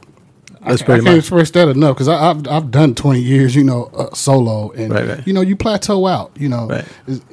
That's 0.60 0.82
I, 0.82 0.84
pretty 0.86 1.02
I 1.02 1.04
can't 1.04 1.16
much- 1.16 1.18
express 1.20 1.50
that 1.52 1.68
enough 1.68 1.94
because 1.94 2.08
I've 2.08 2.46
I've 2.48 2.70
done 2.72 2.96
twenty 2.96 3.20
years, 3.20 3.54
you 3.54 3.62
know, 3.62 3.84
uh, 3.96 4.12
solo, 4.12 4.72
and 4.72 4.92
Right, 4.92 5.06
right. 5.08 5.26
you 5.26 5.32
know, 5.32 5.40
you 5.40 5.54
plateau 5.54 6.04
out, 6.08 6.32
you 6.36 6.48
know, 6.48 6.66
Right. 6.66 6.84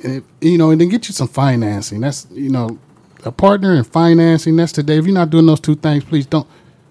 And 0.04 0.24
you 0.42 0.60
know, 0.60 0.70
and 0.70 0.80
then 0.80 0.90
get 0.90 1.08
you 1.08 1.14
some 1.14 1.28
financing. 1.28 2.02
That's 2.02 2.28
you 2.30 2.52
know, 2.52 2.78
a 3.26 3.32
partner 3.32 3.74
and 3.74 3.86
financing. 3.86 4.56
That's 4.56 4.72
today. 4.72 5.00
If 5.00 5.06
you're 5.06 5.14
not 5.16 5.32
doing 5.32 5.48
those 5.48 5.60
two 5.60 5.74
things, 5.76 6.04
please 6.04 6.28
don't 6.28 6.48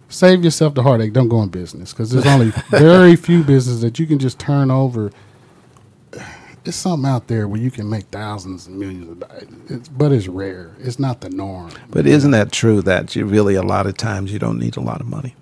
save 0.08 0.42
yourself 0.42 0.74
the 0.74 0.82
heartache. 0.82 1.12
Don't 1.12 1.28
go 1.28 1.40
in 1.40 1.50
business 1.50 1.92
because 1.92 2.10
there's 2.10 2.26
only 2.26 2.50
very 2.70 3.14
few 3.14 3.44
businesses 3.44 3.82
that 3.82 4.00
you 4.00 4.06
can 4.06 4.18
just 4.18 4.40
turn 4.40 4.72
over. 4.72 5.12
It's 6.64 6.76
something 6.76 7.08
out 7.10 7.28
there 7.28 7.48
where 7.48 7.60
you 7.60 7.70
can 7.70 7.90
make 7.90 8.04
thousands 8.06 8.66
and 8.66 8.78
millions 8.78 9.08
of 9.10 9.20
dollars, 9.20 9.44
it's, 9.68 9.88
but 9.88 10.12
it's 10.12 10.28
rare. 10.28 10.76
It's 10.80 10.98
not 10.98 11.20
the 11.22 11.30
norm. 11.30 11.72
But 11.90 12.06
isn't 12.06 12.30
that 12.32 12.52
true 12.52 12.82
that 12.82 13.16
you 13.16 13.26
really 13.26 13.54
a 13.54 13.62
lot 13.62 13.86
of 13.86 13.96
times 13.96 14.32
you 14.32 14.38
don't 14.38 14.58
need 14.58 14.76
a 14.76 14.80
lot 14.80 15.00
of 15.00 15.06
money? 15.08 15.36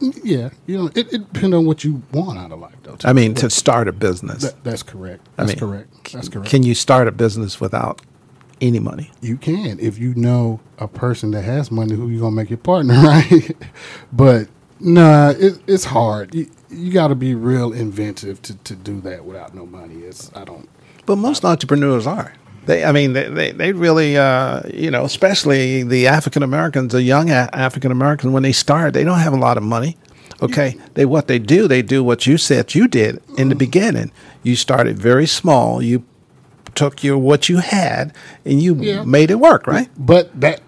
Mm, 0.00 0.20
yeah, 0.24 0.50
you 0.66 0.78
know, 0.78 0.86
it, 0.94 1.12
it 1.12 1.32
depends 1.32 1.56
on 1.56 1.66
what 1.66 1.84
you 1.84 2.02
want 2.12 2.38
out 2.38 2.52
of 2.52 2.60
life, 2.60 2.74
though. 2.84 2.96
too. 2.96 3.08
I 3.08 3.12
mean, 3.12 3.34
to 3.36 3.50
start 3.50 3.88
a 3.88 3.92
business. 3.92 4.42
That, 4.44 4.64
that's 4.64 4.82
correct. 4.84 5.28
I 5.38 5.44
That's 5.44 5.60
mean, 5.60 5.70
correct. 5.70 6.12
That's 6.12 6.28
correct. 6.28 6.50
Can 6.50 6.62
you 6.62 6.74
start 6.74 7.08
a 7.08 7.12
business 7.12 7.60
without 7.60 8.00
any 8.60 8.80
money? 8.80 9.10
You 9.20 9.36
can 9.36 9.80
if 9.80 9.98
you 9.98 10.14
know 10.14 10.60
a 10.78 10.88
person 10.88 11.32
that 11.32 11.42
has 11.42 11.70
money 11.70 11.94
who 11.96 12.08
you're 12.08 12.20
gonna 12.20 12.36
make 12.36 12.50
your 12.50 12.58
partner, 12.58 12.94
right? 13.02 13.56
but 14.12 14.48
nah, 14.80 15.30
it, 15.30 15.60
it's 15.66 15.84
hard. 15.86 16.34
You, 16.34 16.50
you 16.70 16.92
got 16.92 17.08
to 17.08 17.14
be 17.14 17.34
real 17.34 17.72
inventive 17.72 18.40
to, 18.42 18.56
to 18.58 18.74
do 18.74 19.00
that 19.02 19.24
without 19.24 19.54
no 19.54 19.66
money. 19.66 19.96
It's 20.00 20.30
I 20.34 20.44
don't. 20.44 20.68
But 21.06 21.16
most 21.16 21.44
entrepreneurs 21.44 22.06
are. 22.06 22.34
They, 22.66 22.84
I 22.84 22.92
mean, 22.92 23.14
they, 23.14 23.28
they, 23.30 23.52
they 23.52 23.72
really, 23.72 24.18
uh, 24.18 24.60
you 24.72 24.90
know, 24.90 25.04
especially 25.04 25.82
the 25.82 26.06
African 26.06 26.42
Americans, 26.42 26.92
the 26.92 27.02
young 27.02 27.30
African 27.30 27.90
Americans, 27.90 28.32
when 28.32 28.42
they 28.42 28.52
start, 28.52 28.92
they 28.92 29.04
don't 29.04 29.18
have 29.20 29.32
a 29.32 29.36
lot 29.38 29.56
of 29.56 29.62
money. 29.62 29.96
Okay, 30.42 30.76
they 30.94 31.04
what 31.04 31.26
they 31.26 31.38
do, 31.40 31.66
they 31.66 31.82
do 31.82 32.04
what 32.04 32.26
you 32.26 32.36
said 32.38 32.74
you 32.74 32.86
did 32.86 33.20
in 33.36 33.48
the 33.48 33.56
beginning. 33.56 34.12
You 34.44 34.54
started 34.54 34.96
very 34.98 35.26
small. 35.26 35.82
You 35.82 36.04
took 36.76 37.02
your 37.02 37.18
what 37.18 37.48
you 37.48 37.56
had 37.56 38.14
and 38.44 38.62
you 38.62 38.76
Yeah. 38.76 39.02
made 39.02 39.32
it 39.32 39.40
work, 39.40 39.66
right? 39.66 39.88
But 39.98 40.38
that 40.40 40.60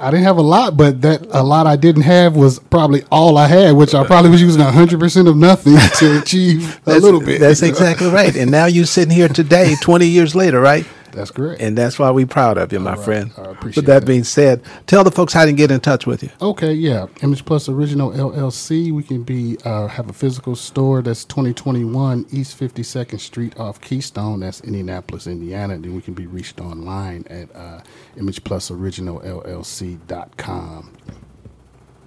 I 0.00 0.10
didn't 0.10 0.24
have 0.24 0.38
a 0.38 0.42
lot, 0.42 0.76
but 0.76 1.02
that 1.02 1.26
a 1.30 1.42
lot 1.42 1.66
I 1.66 1.76
didn't 1.76 2.02
have 2.02 2.36
was 2.36 2.58
probably 2.58 3.04
all 3.10 3.36
I 3.38 3.46
had, 3.46 3.72
which 3.72 3.94
I 3.94 4.04
probably 4.06 4.30
was 4.30 4.42
using 4.42 4.62
hundred 4.62 5.00
percent 5.00 5.28
of 5.28 5.36
nothing 5.36 5.76
to 5.98 6.18
achieve 6.22 6.80
a 6.86 6.98
little 6.98 7.20
bit. 7.20 7.40
That's 7.40 7.62
exactly 7.62 8.08
right. 8.08 8.34
And 8.36 8.50
now 8.50 8.66
you're 8.66 8.86
sitting 8.86 9.14
here 9.14 9.28
today, 9.28 9.74
20 9.82 10.06
years 10.06 10.34
later, 10.34 10.60
right? 10.60 10.86
That's 11.12 11.30
correct. 11.30 11.60
And 11.60 11.76
that's 11.76 11.98
why 11.98 12.10
we're 12.10 12.26
proud 12.26 12.58
of 12.58 12.72
you, 12.72 12.80
my 12.80 12.96
friend. 12.96 13.30
I 13.38 13.42
appreciate 13.50 13.76
With 13.76 13.86
that 13.86 14.00
that. 14.00 14.06
being 14.06 14.24
said, 14.24 14.62
tell 14.86 15.04
the 15.04 15.10
folks 15.10 15.32
how 15.32 15.44
to 15.44 15.52
get 15.52 15.70
in 15.70 15.80
touch 15.80 16.06
with 16.06 16.22
you. 16.22 16.30
Okay, 16.40 16.72
yeah. 16.72 17.06
Image 17.22 17.44
Plus 17.44 17.68
Original 17.68 18.10
LLC. 18.12 18.92
We 18.92 19.02
can 19.02 19.22
be 19.22 19.56
uh, 19.64 19.86
have 19.88 20.10
a 20.10 20.12
physical 20.12 20.54
store 20.54 21.02
that's 21.02 21.24
2021 21.24 22.26
East 22.30 22.58
52nd 22.60 23.20
Street 23.20 23.58
off 23.58 23.80
Keystone. 23.80 24.40
That's 24.40 24.60
Indianapolis, 24.60 25.26
Indiana. 25.26 25.74
And 25.74 25.84
then 25.84 25.94
we 25.94 26.02
can 26.02 26.14
be 26.14 26.26
reached 26.26 26.60
online 26.60 27.24
at 27.30 27.54
uh, 27.56 27.80
imageplusoriginalllc.com. 28.16 30.92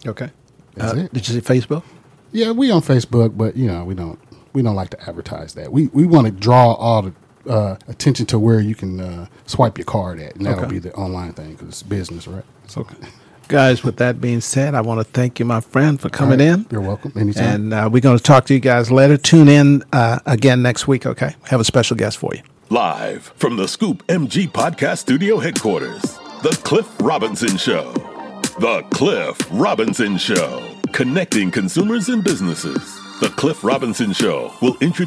Okay. 0.07 0.29
That's 0.75 0.93
Uh, 0.93 0.97
it. 0.97 1.13
Did 1.13 1.27
you 1.27 1.39
say 1.39 1.41
Facebook? 1.41 1.83
Yeah, 2.31 2.51
we 2.51 2.71
on 2.71 2.81
Facebook, 2.81 3.37
but 3.37 3.55
you 3.57 3.67
know 3.67 3.83
we 3.83 3.93
don't 3.93 4.17
we 4.53 4.61
don't 4.61 4.75
like 4.75 4.89
to 4.91 5.09
advertise 5.09 5.53
that. 5.55 5.71
We 5.71 5.87
we 5.87 6.05
want 6.05 6.27
to 6.27 6.31
draw 6.31 6.73
all 6.73 7.01
the 7.01 7.13
uh, 7.49 7.75
attention 7.87 8.25
to 8.27 8.39
where 8.39 8.59
you 8.59 8.75
can 8.75 8.99
uh, 8.99 9.27
swipe 9.45 9.77
your 9.77 9.85
card 9.85 10.19
at, 10.19 10.35
and 10.35 10.45
that'll 10.45 10.59
Okay. 10.65 10.69
be 10.69 10.79
the 10.79 10.93
online 10.93 11.33
thing 11.33 11.51
because 11.53 11.67
it's 11.69 11.83
business, 11.83 12.27
right? 12.27 12.43
So, 12.67 12.87
Guys, 13.47 13.83
with 13.83 13.97
that 13.97 14.21
being 14.21 14.39
said, 14.39 14.75
I 14.75 14.81
want 14.81 14.99
to 14.99 15.03
thank 15.03 15.37
you, 15.37 15.43
my 15.45 15.59
friend, 15.59 15.99
for 15.99 16.07
coming 16.09 16.39
All 16.39 16.47
right. 16.47 16.59
in. 16.59 16.65
You're 16.71 16.79
welcome. 16.79 17.11
Anytime. 17.17 17.43
And 17.43 17.73
uh, 17.73 17.89
we're 17.91 17.99
going 17.99 18.17
to 18.17 18.23
talk 18.23 18.45
to 18.45 18.53
you 18.53 18.61
guys 18.61 18.89
later. 18.91 19.17
Tune 19.17 19.49
in 19.49 19.83
uh, 19.91 20.19
again 20.25 20.61
next 20.61 20.87
week, 20.87 21.05
okay? 21.05 21.35
Have 21.47 21.59
a 21.59 21.65
special 21.65 21.97
guest 21.97 22.17
for 22.17 22.33
you. 22.33 22.41
Live 22.69 23.33
from 23.35 23.57
the 23.57 23.67
Scoop 23.67 24.07
MG 24.07 24.49
Podcast 24.49 24.99
Studio 24.99 25.37
headquarters, 25.39 26.01
The 26.43 26.57
Cliff 26.63 26.87
Robinson 27.01 27.57
Show. 27.57 27.91
The 28.59 28.85
Cliff 28.91 29.37
Robinson 29.51 30.17
Show. 30.17 30.65
Connecting 30.93 31.51
consumers 31.51 32.07
and 32.07 32.23
businesses. 32.23 32.77
The 33.19 33.27
Cliff 33.35 33.65
Robinson 33.65 34.13
Show 34.13 34.53
will 34.61 34.77
introduce 34.79 34.99